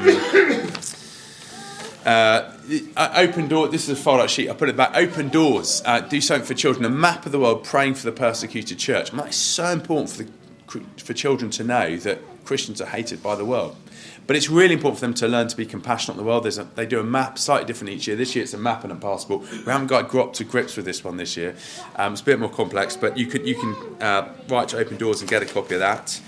uh, 2.06 2.55
open 2.98 3.48
door. 3.48 3.68
This 3.68 3.90
is 3.90 4.00
a 4.00 4.02
follow-up 4.02 4.30
sheet. 4.30 4.50
I 4.50 4.54
put 4.54 4.70
it 4.70 4.78
back. 4.78 4.96
Open 4.96 5.30
doors. 5.30 5.82
Uh, 5.86 6.02
do 6.02 6.20
something 6.22 6.46
for 6.46 6.54
children. 6.54 6.86
A 6.86 6.90
map 6.90 7.26
of 7.26 7.32
the 7.32 7.40
world. 7.40 7.64
Praying 7.64 7.96
for 7.96 8.06
the 8.06 8.12
persecuted 8.12 8.80
church. 8.80 9.12
And 9.12 9.20
that's 9.20 9.38
so 9.38 9.66
important 9.66 10.10
for 10.10 10.24
the 10.24 10.30
for 10.98 11.14
children 11.14 11.52
to 11.52 11.64
know 11.64 11.96
that 11.98 12.20
Christians 12.44 12.82
are 12.82 12.88
hated 12.88 13.22
by 13.22 13.36
the 13.36 13.46
world. 13.46 13.76
But 14.28 14.36
it's 14.36 14.50
really 14.50 14.74
important 14.74 15.00
for 15.00 15.06
them 15.06 15.14
to 15.16 15.28
learn 15.28 15.48
to 15.50 15.56
be 15.56 15.66
compassionate 15.66 16.18
on 16.18 16.24
the 16.24 16.28
world. 16.28 16.48
A, 16.48 16.64
they 16.76 16.88
do 16.88 17.00
a 17.00 17.04
map 17.04 17.38
slightly 17.38 17.68
different 17.68 17.94
each 17.94 18.08
year. 18.08 18.16
This 18.16 18.36
year 18.36 18.44
it's 18.44 18.56
a 18.56 18.58
map 18.58 18.84
and 18.84 18.92
a 18.92 18.96
passport. 18.96 19.42
We 19.52 19.72
haven't 19.72 19.88
got 19.88 20.10
got 20.10 20.34
to 20.36 20.44
grips 20.44 20.76
with 20.76 20.86
this 20.86 21.04
one 21.04 21.18
this 21.18 21.38
year. 21.38 21.56
Um, 21.96 22.14
it's 22.14 22.22
a 22.22 22.26
bit 22.26 22.40
more 22.40 22.50
complex, 22.50 22.98
but 22.98 23.18
you 23.18 23.28
can 23.28 23.46
you 23.46 23.56
can 23.56 23.76
uh, 24.02 24.34
write 24.48 24.70
to 24.70 24.78
Open 24.78 24.98
Doors 24.98 25.22
and 25.22 25.30
get 25.30 25.44
a 25.44 25.46
copy 25.46 25.76
of 25.76 25.82
that. 25.82 26.20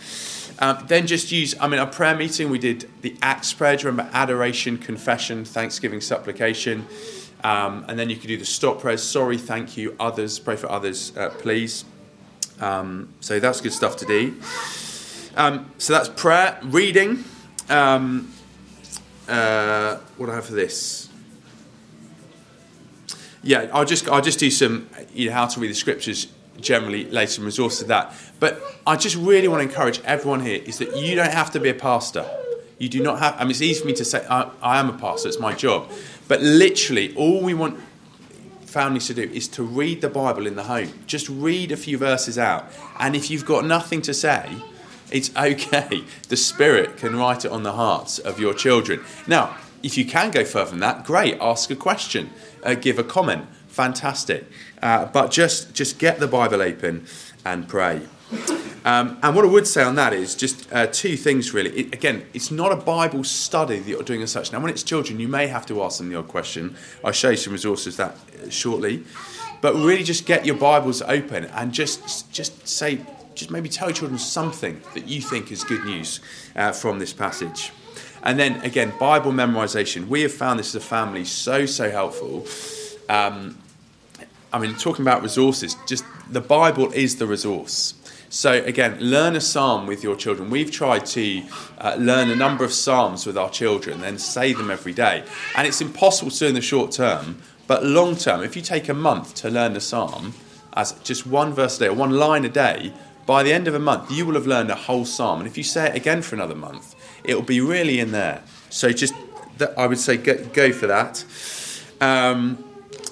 Um, 0.60 0.84
then 0.88 1.06
just 1.06 1.32
use, 1.32 1.54
I 1.60 1.68
mean, 1.68 1.80
our 1.80 1.88
prayer 1.88 2.16
meeting, 2.16 2.50
we 2.50 2.58
did 2.58 2.90
the 3.02 3.16
Acts 3.22 3.54
prayer. 3.54 3.76
Do 3.76 3.84
you 3.84 3.90
remember 3.90 4.12
adoration, 4.14 4.78
confession, 4.78 5.46
thanksgiving, 5.46 6.02
supplication? 6.02 6.88
Um, 7.44 7.86
and 7.88 8.00
then 8.00 8.10
you 8.10 8.16
could 8.16 8.28
do 8.28 8.38
the 8.38 8.46
stop 8.46 8.82
prayers 8.82 9.04
sorry, 9.04 9.38
thank 9.38 9.78
you, 9.78 9.96
others, 10.00 10.40
pray 10.40 10.56
for 10.56 10.72
others, 10.72 11.16
uh, 11.16 11.30
please. 11.30 11.86
Um, 12.60 13.14
so 13.20 13.40
that's 13.40 13.62
good 13.62 13.74
stuff 13.74 13.98
to 13.98 14.06
do. 14.06 14.36
Um, 15.36 15.72
so 15.78 15.94
that's 15.94 16.10
prayer, 16.10 16.60
reading. 16.64 17.24
Um, 17.70 18.34
uh, 19.28 19.98
what 20.18 20.28
do 20.28 20.32
I 20.32 20.36
have 20.36 20.46
for 20.46 20.54
this? 20.54 21.10
Yeah, 23.44 23.70
I'll 23.72 23.86
just 23.86 24.10
I'll 24.10 24.22
just 24.22 24.40
do 24.40 24.50
some 24.50 24.90
you 25.14 25.30
know 25.30 25.34
how 25.34 25.46
to 25.46 25.60
read 25.60 25.70
the 25.70 25.76
scriptures 25.76 26.28
generally 26.60 27.06
later 27.06 27.32
some 27.32 27.46
resources 27.46 27.80
to 27.80 27.86
that. 27.86 28.14
But 28.40 28.62
I 28.86 28.96
just 28.96 29.16
really 29.16 29.48
want 29.48 29.62
to 29.62 29.70
encourage 29.70 30.02
everyone 30.02 30.42
here 30.42 30.62
is 30.64 30.78
that 30.80 30.96
you 30.96 31.16
don't 31.16 31.32
have 31.32 31.52
to 31.52 31.60
be 31.60 31.70
a 31.70 31.74
pastor. 31.74 32.30
You 32.78 32.90
do 32.90 33.02
not 33.02 33.20
have, 33.20 33.36
I 33.38 33.44
mean, 33.44 33.52
it's 33.52 33.62
easy 33.62 33.82
for 33.82 33.88
me 33.88 33.94
to 33.94 34.06
say, 34.06 34.26
I, 34.30 34.50
I 34.62 34.80
am 34.80 34.90
a 34.90 34.98
pastor, 34.98 35.30
it's 35.30 35.40
my 35.40 35.54
job. 35.54 35.92
But 36.28 36.42
literally, 36.42 37.16
all 37.16 37.42
we 37.42 37.54
want 37.54 37.80
families 38.66 39.08
to 39.08 39.14
do 39.14 39.24
is 39.24 39.48
to 39.48 39.64
read 39.64 40.02
the 40.02 40.10
Bible 40.10 40.46
in 40.46 40.56
the 40.56 40.64
home. 40.64 40.92
Just 41.08 41.30
read 41.30 41.72
a 41.72 41.78
few 41.78 41.98
verses 41.98 42.38
out. 42.38 42.72
And 43.00 43.16
if 43.16 43.32
you've 43.32 43.46
got 43.46 43.66
nothing 43.66 44.02
to 44.04 44.14
say, 44.14 44.52
it's 45.12 45.36
okay. 45.38 46.04
The 46.30 46.38
Spirit 46.38 46.98
can 46.98 47.16
write 47.16 47.46
it 47.46 47.52
on 47.52 47.64
the 47.64 47.74
hearts 47.74 48.20
of 48.20 48.40
your 48.40 48.54
children. 48.54 49.04
Now, 49.26 49.58
if 49.84 49.98
you 49.98 50.06
can 50.06 50.32
go 50.32 50.44
further 50.44 50.72
than 50.72 50.80
that, 50.82 51.06
great. 51.06 51.38
Ask 51.40 51.70
a 51.72 51.76
question, 51.76 52.30
uh, 52.64 52.76
give 52.76 53.00
a 53.00 53.04
comment. 53.04 53.46
Fantastic. 53.78 54.48
Uh, 54.82 55.06
but 55.06 55.30
just, 55.30 55.76
just 55.76 56.00
get 56.00 56.20
the 56.20 56.26
Bible 56.26 56.64
open 56.64 57.06
and 57.46 57.68
pray. 57.68 58.02
Um, 58.84 59.20
and 59.22 59.36
what 59.36 59.46
I 59.46 59.50
would 59.50 59.68
say 59.68 59.84
on 59.84 59.94
that 59.98 60.14
is 60.14 60.34
just 60.34 60.68
uh, 60.74 60.88
two 60.88 61.16
things 61.16 61.54
really. 61.54 61.70
It, 61.82 61.94
again, 61.94 62.26
it's 62.34 62.50
not 62.50 62.72
a 62.72 62.76
Bible 62.76 63.24
study 63.24 63.78
that 63.78 63.88
you're 63.88 64.02
doing 64.02 64.24
as 64.24 64.32
such. 64.32 64.52
Now, 64.52 64.62
when 64.62 64.72
it's 64.72 64.82
children, 64.82 65.20
you 65.20 65.28
may 65.28 65.46
have 65.46 65.68
to 65.68 65.84
ask 65.84 66.00
them 66.00 66.10
the 66.10 66.16
odd 66.16 66.28
question. 66.28 66.76
I'll 67.06 67.12
show 67.12 67.30
you 67.30 67.38
some 67.38 67.54
resources 67.54 67.98
that 67.98 68.16
uh, 68.16 68.50
shortly. 68.50 69.04
But 69.62 69.76
really, 69.76 70.04
just 70.04 70.26
get 70.26 70.44
your 70.44 70.56
Bibles 70.56 71.04
open 71.04 71.46
and 71.46 71.72
just 71.72 72.32
just 72.34 72.68
say, 72.68 73.02
just 73.36 73.52
maybe 73.52 73.70
tell 73.70 73.92
children 73.92 74.18
something 74.18 74.82
that 74.96 75.08
you 75.08 75.22
think 75.22 75.52
is 75.52 75.64
good 75.64 75.86
news 75.86 76.20
uh, 76.56 76.72
from 76.72 76.98
this 76.98 77.14
passage. 77.14 77.72
And 78.24 78.40
then 78.40 78.60
again, 78.62 78.92
Bible 79.00 79.34
memorization. 79.34 80.08
We 80.08 80.24
have 80.24 80.34
found 80.34 80.58
this 80.58 80.70
as 80.74 80.82
a 80.82 80.86
family 80.86 81.26
so 81.26 81.68
so 81.68 81.92
helpful. 81.92 82.48
Um, 83.08 83.60
I 84.52 84.60
mean, 84.60 84.76
talking 84.76 85.04
about 85.04 85.22
resources, 85.22 85.76
just 85.88 86.06
the 86.30 86.42
Bible 86.42 86.92
is 86.92 87.18
the 87.18 87.28
resource. 87.28 87.94
So, 88.30 88.52
again, 88.52 88.98
learn 89.00 89.36
a 89.36 89.42
psalm 89.42 89.88
with 89.88 90.04
your 90.04 90.16
children. 90.16 90.50
We've 90.50 90.72
tried 90.72 91.06
to 91.08 91.44
uh, 91.78 91.96
learn 91.98 92.30
a 92.30 92.36
number 92.36 92.66
of 92.66 92.74
psalms 92.74 93.26
with 93.26 93.38
our 93.38 93.50
children, 93.50 94.02
then 94.02 94.18
say 94.18 94.52
them 94.54 94.70
every 94.70 94.92
day. 94.92 95.24
And 95.56 95.66
it's 95.66 95.80
impossible 95.80 96.32
to 96.32 96.40
do 96.40 96.48
in 96.48 96.54
the 96.54 96.62
short 96.62 96.92
term, 96.92 97.42
but 97.68 97.86
long 97.86 98.16
term, 98.16 98.44
if 98.44 98.56
you 98.56 98.62
take 98.62 98.90
a 98.90 98.94
month 98.94 99.36
to 99.36 99.50
learn 99.50 99.76
a 99.76 99.82
psalm 99.82 100.34
as 100.74 100.94
just 101.04 101.26
one 101.26 101.54
verse 101.54 101.78
a 101.78 101.80
day 101.80 101.88
or 101.88 101.94
one 101.94 102.12
line 102.12 102.44
a 102.44 102.50
day, 102.50 102.94
by 103.26 103.44
the 103.44 103.52
end 103.52 103.68
of 103.68 103.76
a 103.76 103.80
month, 103.80 104.12
you 104.12 104.26
will 104.26 104.36
have 104.36 104.48
learned 104.48 104.72
a 104.72 104.76
whole 104.76 105.06
psalm. 105.06 105.40
And 105.40 105.48
if 105.48 105.58
you 105.58 105.64
say 105.64 105.88
it 105.90 105.96
again 105.96 106.22
for 106.22 106.36
another 106.36 106.56
month, 106.56 106.96
it 107.24 107.36
will 107.36 107.42
be 107.42 107.62
really 107.62 108.00
in 108.00 108.12
there. 108.12 108.44
So, 108.70 108.92
just 108.92 109.14
I 109.78 109.88
would 109.88 110.00
say 110.00 110.18
go, 110.18 110.44
go 110.54 110.72
for 110.72 110.88
that. 110.88 111.26
Um, 112.00 112.64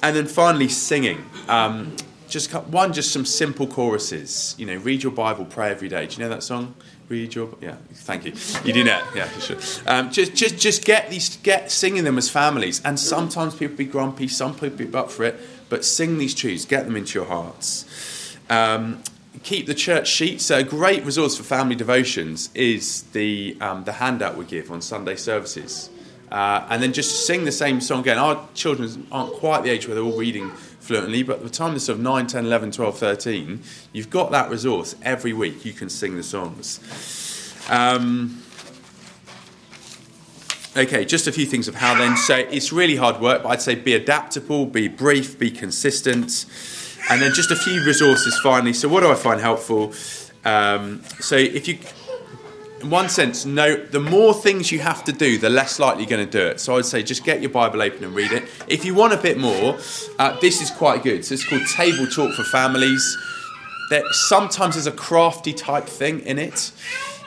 and 0.03 0.15
then 0.15 0.27
finally, 0.27 0.69
singing. 0.69 1.25
Um, 1.47 1.95
just 2.27 2.51
one, 2.53 2.91
just 2.91 3.11
some 3.11 3.25
simple 3.25 3.67
choruses. 3.67 4.55
You 4.57 4.65
know, 4.65 4.75
read 4.77 5.03
your 5.03 5.11
Bible, 5.11 5.45
pray 5.45 5.69
every 5.69 5.87
day. 5.87 6.05
Do 6.07 6.17
you 6.17 6.23
know 6.23 6.29
that 6.29 6.43
song? 6.43 6.75
Read 7.07 7.35
your 7.35 7.55
yeah. 7.61 7.75
Thank 7.93 8.25
you. 8.25 8.33
You 8.63 8.73
do 8.73 8.83
know. 8.83 9.01
Yeah, 9.15 9.29
sure. 9.39 9.57
Um, 9.85 10.11
just 10.11 10.35
just 10.35 10.57
just 10.57 10.83
get 10.83 11.09
these 11.09 11.37
get 11.37 11.71
singing 11.71 12.03
them 12.03 12.17
as 12.17 12.29
families. 12.29 12.81
And 12.83 12.99
sometimes 12.99 13.55
people 13.55 13.77
be 13.77 13.85
grumpy, 13.85 14.27
some 14.27 14.53
people 14.53 14.77
be 14.77 14.93
up 14.93 15.11
for 15.11 15.23
it. 15.23 15.39
But 15.69 15.85
sing 15.85 16.17
these 16.17 16.33
tunes, 16.33 16.65
get 16.65 16.85
them 16.85 16.95
into 16.95 17.19
your 17.19 17.27
hearts. 17.27 18.37
Um, 18.49 19.03
keep 19.43 19.67
the 19.67 19.73
church 19.73 20.07
sheets. 20.07 20.45
So 20.45 20.57
a 20.57 20.63
great 20.63 21.05
resource 21.05 21.37
for 21.37 21.43
family 21.43 21.75
devotions 21.75 22.49
is 22.55 23.03
the 23.13 23.55
um, 23.61 23.83
the 23.83 23.93
handout 23.93 24.35
we 24.35 24.45
give 24.45 24.71
on 24.71 24.81
Sunday 24.81 25.15
services. 25.15 25.89
Uh, 26.35 26.67
and 26.69 26.83
then 26.83 26.91
just 26.91 27.25
sing 27.25 27.45
the 27.45 27.51
same 27.51 27.79
song 27.79 28.01
again. 28.01 28.17
Our 28.17 28.45
children 28.55 29.07
aren't 29.09 29.31
quite 29.35 29.63
the 29.63 29.69
age 29.69 29.87
where 29.87 29.95
they're 29.95 30.03
all 30.03 30.17
reading 30.17 30.49
fluently, 30.51 31.23
but 31.23 31.41
the 31.41 31.49
time 31.49 31.71
they're 31.71 31.79
sort 31.79 31.97
of 31.97 32.03
9, 32.03 32.27
10, 32.27 32.45
11, 32.45 32.71
12, 32.71 32.97
13, 32.97 33.63
you've 33.93 34.09
got 34.09 34.31
that 34.31 34.49
resource 34.49 34.97
every 35.01 35.31
week. 35.31 35.63
You 35.63 35.71
can 35.71 35.89
sing 35.89 36.17
the 36.17 36.23
songs. 36.23 36.81
Um, 37.69 38.43
okay, 40.75 41.05
just 41.05 41.25
a 41.27 41.31
few 41.31 41.45
things 41.45 41.69
of 41.69 41.75
how 41.75 41.97
then. 41.97 42.17
So 42.17 42.35
it's 42.35 42.73
really 42.73 42.97
hard 42.97 43.21
work, 43.21 43.43
but 43.43 43.49
I'd 43.51 43.61
say 43.61 43.75
be 43.75 43.93
adaptable, 43.93 44.65
be 44.65 44.89
brief, 44.89 45.39
be 45.39 45.49
consistent. 45.49 46.47
And 47.09 47.21
then 47.21 47.33
just 47.33 47.49
a 47.49 47.55
few 47.55 47.81
resources 47.85 48.37
finally. 48.39 48.73
So, 48.73 48.89
what 48.89 48.99
do 48.99 49.09
I 49.09 49.15
find 49.15 49.39
helpful? 49.39 49.93
Um, 50.43 51.01
so, 51.21 51.37
if 51.37 51.67
you 51.69 51.77
in 52.81 52.89
one 52.89 53.09
sense, 53.09 53.45
no, 53.45 53.75
the 53.75 53.99
more 53.99 54.33
things 54.33 54.71
you 54.71 54.79
have 54.79 55.03
to 55.05 55.13
do, 55.13 55.37
the 55.37 55.49
less 55.49 55.79
likely 55.79 56.03
you're 56.03 56.09
going 56.09 56.25
to 56.25 56.31
do 56.31 56.45
it. 56.45 56.59
So 56.59 56.77
I'd 56.77 56.85
say 56.85 57.03
just 57.03 57.23
get 57.23 57.41
your 57.41 57.49
Bible 57.49 57.81
open 57.81 58.03
and 58.03 58.13
read 58.13 58.31
it. 58.31 58.43
If 58.67 58.85
you 58.85 58.93
want 58.93 59.13
a 59.13 59.17
bit 59.17 59.37
more, 59.37 59.77
uh, 60.19 60.39
this 60.39 60.61
is 60.61 60.69
quite 60.71 61.03
good. 61.03 61.23
So 61.25 61.33
it's 61.33 61.47
called 61.47 61.65
Table 61.67 62.05
Talk 62.07 62.33
for 62.35 62.43
Families. 62.43 63.17
That 63.89 64.03
sometimes 64.11 64.75
there's 64.75 64.87
a 64.87 64.91
crafty 64.91 65.53
type 65.53 65.85
thing 65.85 66.21
in 66.21 66.39
it, 66.39 66.71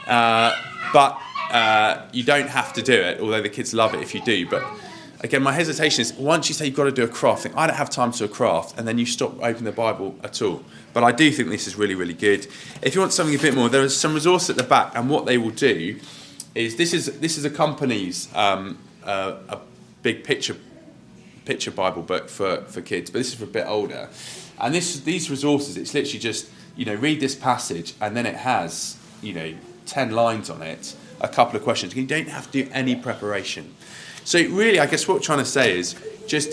uh, 0.09 0.53
but 0.93 1.17
uh, 1.53 2.03
you 2.13 2.25
don't 2.25 2.49
have 2.49 2.73
to 2.75 2.83
do 2.83 2.95
it. 2.95 3.21
Although 3.21 3.43
the 3.43 3.49
kids 3.49 3.73
love 3.73 3.95
it 3.95 4.03
if 4.03 4.15
you 4.15 4.23
do. 4.23 4.49
But 4.49 4.65
again, 5.21 5.43
my 5.43 5.53
hesitation 5.53 6.03
is 6.03 6.13
once 6.15 6.49
you 6.49 6.55
say 6.55 6.67
you've 6.67 6.77
got 6.77 6.85
to 6.85 6.93
do 6.93 7.05
a 7.05 7.09
craft, 7.09 7.43
think 7.43 7.57
I 7.57 7.67
don't 7.67 7.77
have 7.77 7.91
time 7.91 8.13
to 8.13 8.25
a 8.25 8.29
craft, 8.29 8.79
and 8.79 8.87
then 8.87 8.99
you 8.99 9.07
stop 9.07 9.35
opening 9.37 9.65
the 9.65 9.73
Bible 9.73 10.15
at 10.23 10.41
all. 10.43 10.63
But 10.93 11.05
I 11.05 11.13
do 11.13 11.31
think 11.31 11.49
this 11.49 11.67
is 11.67 11.77
really, 11.77 11.95
really 11.95 12.15
good. 12.15 12.47
If 12.83 12.95
you 12.95 13.01
want 13.01 13.13
something 13.13 13.35
a 13.35 13.39
bit 13.39 13.55
more, 13.55 13.69
there 13.69 13.83
is 13.83 13.97
some 13.97 14.15
resource 14.15 14.51
at 14.51 14.57
the 14.57 14.63
back, 14.63 14.93
and 14.95 15.11
what 15.11 15.27
they 15.27 15.39
will 15.39 15.51
do 15.51 15.99
is 16.55 16.77
this 16.77 16.93
is 16.93 17.21
this 17.21 17.39
is 17.39 17.45
a 17.45 17.51
company's 17.51 18.35
um, 18.35 18.79
uh, 19.05 19.37
a 19.49 19.59
big 20.03 20.25
picture 20.25 20.57
picture 21.45 21.71
Bible 21.71 22.03
book 22.03 22.29
for, 22.29 22.63
for 22.65 22.83
kids, 22.83 23.11
but 23.11 23.19
this 23.19 23.29
is 23.29 23.35
for 23.35 23.45
a 23.45 23.47
bit 23.47 23.67
older. 23.67 24.09
And 24.61 24.75
this 24.75 25.01
these 25.01 25.31
resources, 25.31 25.77
it's 25.77 25.95
literally 25.95 26.19
just 26.19 26.51
you 26.77 26.85
know 26.85 26.95
read 26.95 27.21
this 27.21 27.35
passage, 27.35 27.95
and 28.01 28.17
then 28.17 28.27
it 28.27 28.37
has 28.37 28.97
you 29.23 29.33
know 29.33 29.55
ten 29.87 30.11
lines 30.11 30.51
on 30.51 30.63
it, 30.63 30.95
a 31.21 31.29
couple 31.29 31.57
of 31.57 31.63
questions. 31.63 31.95
You 31.95 32.07
don't 32.07 32.29
have 32.29 32.51
to 32.51 32.65
do 32.65 32.71
any 32.73 32.97
preparation. 32.97 33.75
So 34.29 34.39
really, 34.39 34.79
I 34.79 34.85
guess 34.85 35.09
what 35.09 35.15
we're 35.15 35.21
trying 35.23 35.39
to 35.39 35.47
say 35.47 35.79
is 35.79 35.95
just 36.27 36.53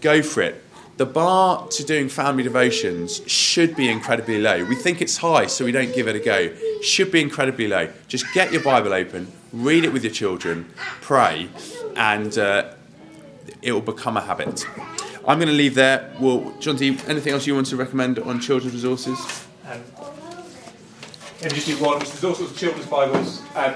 go 0.00 0.22
for 0.22 0.40
it 0.40 0.64
the 0.96 1.04
bar 1.04 1.66
to 1.68 1.84
doing 1.84 2.08
family 2.08 2.42
devotions 2.42 3.20
should 3.26 3.76
be 3.76 3.90
incredibly 3.90 4.38
low. 4.38 4.64
We 4.64 4.76
think 4.76 5.02
it's 5.02 5.18
high, 5.18 5.46
so 5.46 5.64
we 5.66 5.72
don't 5.72 5.94
give 5.94 6.08
it 6.08 6.16
a 6.16 6.20
go. 6.20 6.54
Should 6.80 7.10
be 7.12 7.20
incredibly 7.20 7.68
low. 7.68 7.90
Just 8.08 8.24
get 8.32 8.50
your 8.50 8.62
Bible 8.62 8.94
open, 8.94 9.30
read 9.52 9.84
it 9.84 9.92
with 9.92 10.04
your 10.04 10.12
children, 10.12 10.70
pray, 11.00 11.50
and 11.96 12.38
uh, 12.38 12.74
it 13.60 13.72
will 13.72 13.80
become 13.80 14.16
a 14.16 14.22
habit. 14.22 14.66
I'm 15.26 15.38
going 15.38 15.48
to 15.48 15.54
leave 15.54 15.74
there. 15.74 16.14
Well, 16.18 16.54
John, 16.60 16.76
do 16.76 16.86
you, 16.86 16.98
anything 17.08 17.34
else 17.34 17.46
you 17.46 17.54
want 17.54 17.66
to 17.66 17.76
recommend 17.76 18.20
on 18.20 18.40
children's 18.40 18.74
resources? 18.74 19.18
Um, 19.70 19.82
just 21.42 21.66
do 21.66 21.76
one, 21.82 21.98
which 21.98 22.08
is 22.08 22.24
also 22.24 22.46
children's 22.54 22.86
Bibles. 22.86 23.42
Um, 23.54 23.74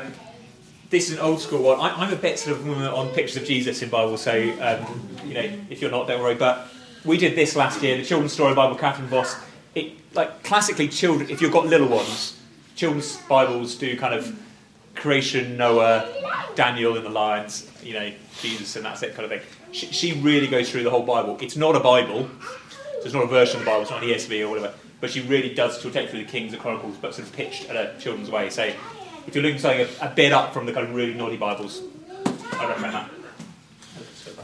this 0.90 1.10
is 1.10 1.14
an 1.16 1.20
old 1.20 1.40
school 1.40 1.62
one. 1.62 1.80
I, 1.80 2.04
am 2.04 2.12
a 2.12 2.16
bit 2.16 2.38
sort 2.38 2.56
of 2.56 2.68
on 2.68 3.08
pictures 3.08 3.36
of 3.36 3.44
Jesus 3.44 3.82
in 3.82 3.88
Bible, 3.88 4.16
so 4.16 4.32
um, 4.32 5.08
you 5.26 5.34
know 5.34 5.50
if 5.70 5.80
you're 5.80 5.90
not, 5.90 6.06
don't 6.06 6.22
worry. 6.22 6.34
But 6.34 6.68
we 7.04 7.16
did 7.16 7.36
this 7.36 7.56
last 7.56 7.82
year, 7.82 7.96
the 7.96 8.04
Children's 8.04 8.32
Story 8.32 8.54
Bible, 8.54 8.76
Catherine 8.76 9.08
Vos. 9.08 9.36
It, 9.74 9.92
like 10.14 10.42
classically, 10.42 10.88
children. 10.88 11.28
If 11.28 11.42
you've 11.42 11.52
got 11.52 11.66
little 11.66 11.88
ones, 11.88 12.38
children's 12.74 13.16
Bibles 13.28 13.74
do 13.74 13.96
kind 13.96 14.14
of 14.14 14.38
creation, 14.94 15.56
Noah, 15.56 16.08
Daniel 16.54 16.96
in 16.96 17.04
the 17.04 17.10
lions, 17.10 17.70
you 17.82 17.94
know, 17.94 18.10
Jesus, 18.40 18.76
and 18.76 18.84
that's 18.84 19.02
it 19.02 19.14
kind 19.14 19.30
of 19.30 19.30
thing. 19.30 19.48
She, 19.72 19.86
she 19.86 20.12
really 20.20 20.46
goes 20.46 20.70
through 20.70 20.84
the 20.84 20.90
whole 20.90 21.04
Bible. 21.04 21.36
It's 21.40 21.56
not 21.56 21.76
a 21.76 21.80
Bible. 21.80 22.28
So 22.40 23.02
it's 23.04 23.14
not 23.14 23.24
a 23.24 23.28
version 23.28 23.56
of 23.56 23.64
the 23.64 23.70
Bible. 23.70 23.82
It's 23.82 23.90
not 23.90 24.02
an 24.02 24.08
ESV 24.08 24.46
or 24.46 24.48
whatever. 24.48 24.72
But 25.00 25.10
she 25.10 25.20
really 25.20 25.52
does. 25.52 25.80
She'll 25.80 25.90
take 25.90 26.08
through 26.08 26.24
the 26.24 26.30
Kings 26.30 26.52
and 26.52 26.62
Chronicles, 26.62 26.96
but 26.96 27.14
sort 27.14 27.28
of 27.28 27.34
pitched 27.34 27.68
at 27.68 27.76
a 27.76 27.98
children's 28.00 28.30
way. 28.30 28.48
Say, 28.48 28.74
if 29.26 29.34
you're 29.34 29.42
looking 29.42 29.58
for 29.58 29.62
something 29.62 29.88
a, 30.00 30.06
a 30.06 30.14
bit 30.14 30.32
up 30.32 30.52
from 30.52 30.66
the 30.66 30.72
kind 30.72 30.86
of 30.88 30.94
really 30.94 31.14
naughty 31.14 31.36
Bibles, 31.36 31.82
I 32.52 32.68
recommend 32.68 32.94
that. 32.94 33.10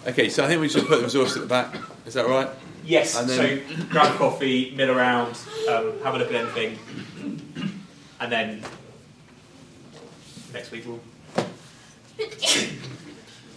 Okay, 0.07 0.29
so 0.29 0.45
I 0.45 0.49
think 0.49 0.61
we 0.61 0.69
should 0.69 0.87
put 0.87 0.99
the 0.99 1.05
resource 1.05 1.37
at 1.37 1.43
the 1.43 1.49
back. 1.49 1.77
Is 2.07 2.15
that 2.15 2.27
right? 2.27 2.49
Yes. 2.85 3.17
And 3.19 3.29
then... 3.29 3.63
So 3.69 3.85
grab 3.87 4.15
a 4.15 4.19
coffee, 4.19 4.73
mill 4.75 4.91
around, 4.91 5.39
um, 5.69 5.93
have 6.03 6.15
a 6.15 6.19
look 6.19 6.33
at 6.33 6.35
anything, 6.35 6.79
and 8.21 8.33
then 8.33 8.65
next 10.53 10.71
week 10.73 10.85
we'll 10.87 11.01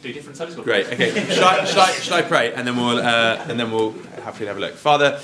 do 0.05 0.13
different 0.13 0.37
Sunday 0.37 0.53
school. 0.53 0.63
Great. 0.63 0.85
Okay. 0.87 1.11
shall, 1.33 1.45
I, 1.45 1.65
shall, 1.65 1.81
I, 1.81 1.91
shall 1.91 2.17
I 2.17 2.21
pray 2.21 2.53
and 2.53 2.67
then 2.67 2.77
we'll 2.77 2.99
uh, 2.99 3.45
and 3.47 3.59
then 3.59 3.71
we'll 3.71 3.91
happily 4.23 4.45
have 4.47 4.57
a 4.57 4.59
look. 4.59 4.75
Father, 4.75 5.19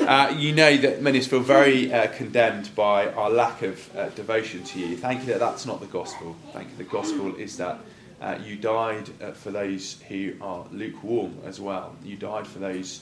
uh, 0.00 0.34
you 0.36 0.52
know 0.52 0.76
that 0.76 1.00
many 1.00 1.18
of 1.18 1.24
us 1.24 1.30
feel 1.30 1.40
very 1.40 1.92
uh, 1.92 2.08
condemned 2.08 2.74
by 2.74 3.08
our 3.12 3.30
lack 3.30 3.62
of 3.62 3.96
uh, 3.96 4.08
devotion 4.10 4.64
to 4.64 4.80
you. 4.80 4.96
Thank 4.96 5.20
you 5.20 5.26
that 5.26 5.38
that's 5.38 5.64
not 5.64 5.80
the 5.80 5.86
gospel. 5.86 6.36
Thank 6.52 6.70
you. 6.70 6.76
The 6.76 6.84
gospel 6.84 7.36
is 7.36 7.56
that 7.58 7.78
uh, 8.20 8.38
you 8.44 8.56
died 8.56 9.10
uh, 9.22 9.30
for 9.32 9.50
those 9.50 10.00
who 10.08 10.34
are 10.40 10.66
lukewarm 10.72 11.38
as 11.44 11.60
well. 11.60 11.94
You 12.02 12.16
died 12.16 12.46
for 12.46 12.58
those 12.58 13.00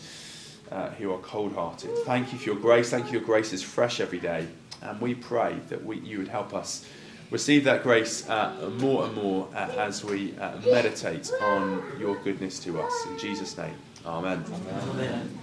uh, 0.71 0.91
who 0.91 1.13
are 1.13 1.19
cold 1.19 1.55
hearted. 1.55 1.97
Thank 2.05 2.33
you 2.33 2.39
for 2.39 2.45
your 2.45 2.57
grace. 2.57 2.91
Thank 2.91 3.07
you, 3.07 3.13
your 3.13 3.27
grace 3.27 3.53
is 3.53 3.63
fresh 3.63 4.01
every 4.01 4.19
day. 4.19 4.47
And 4.83 5.01
we 5.01 5.15
pray 5.15 5.57
that 5.71 5.83
we, 5.85 6.01
you 6.01 6.19
would 6.19 6.29
help 6.29 6.53
us 6.53 6.85
receive 7.35 7.65
that 7.65 7.83
grace 7.83 8.29
uh, 8.31 8.71
more 8.79 9.07
and 9.07 9.15
more 9.17 9.49
uh, 9.57 9.69
as 9.77 10.05
we 10.05 10.39
uh, 10.39 10.57
meditate 10.67 11.33
on 11.43 11.83
your 11.99 12.15
goodness 12.23 12.61
to 12.61 12.81
us. 12.81 13.07
In 13.07 13.19
Jesus' 13.19 13.59
name, 13.59 13.75
amen. 14.07 14.45
amen. 14.91 15.39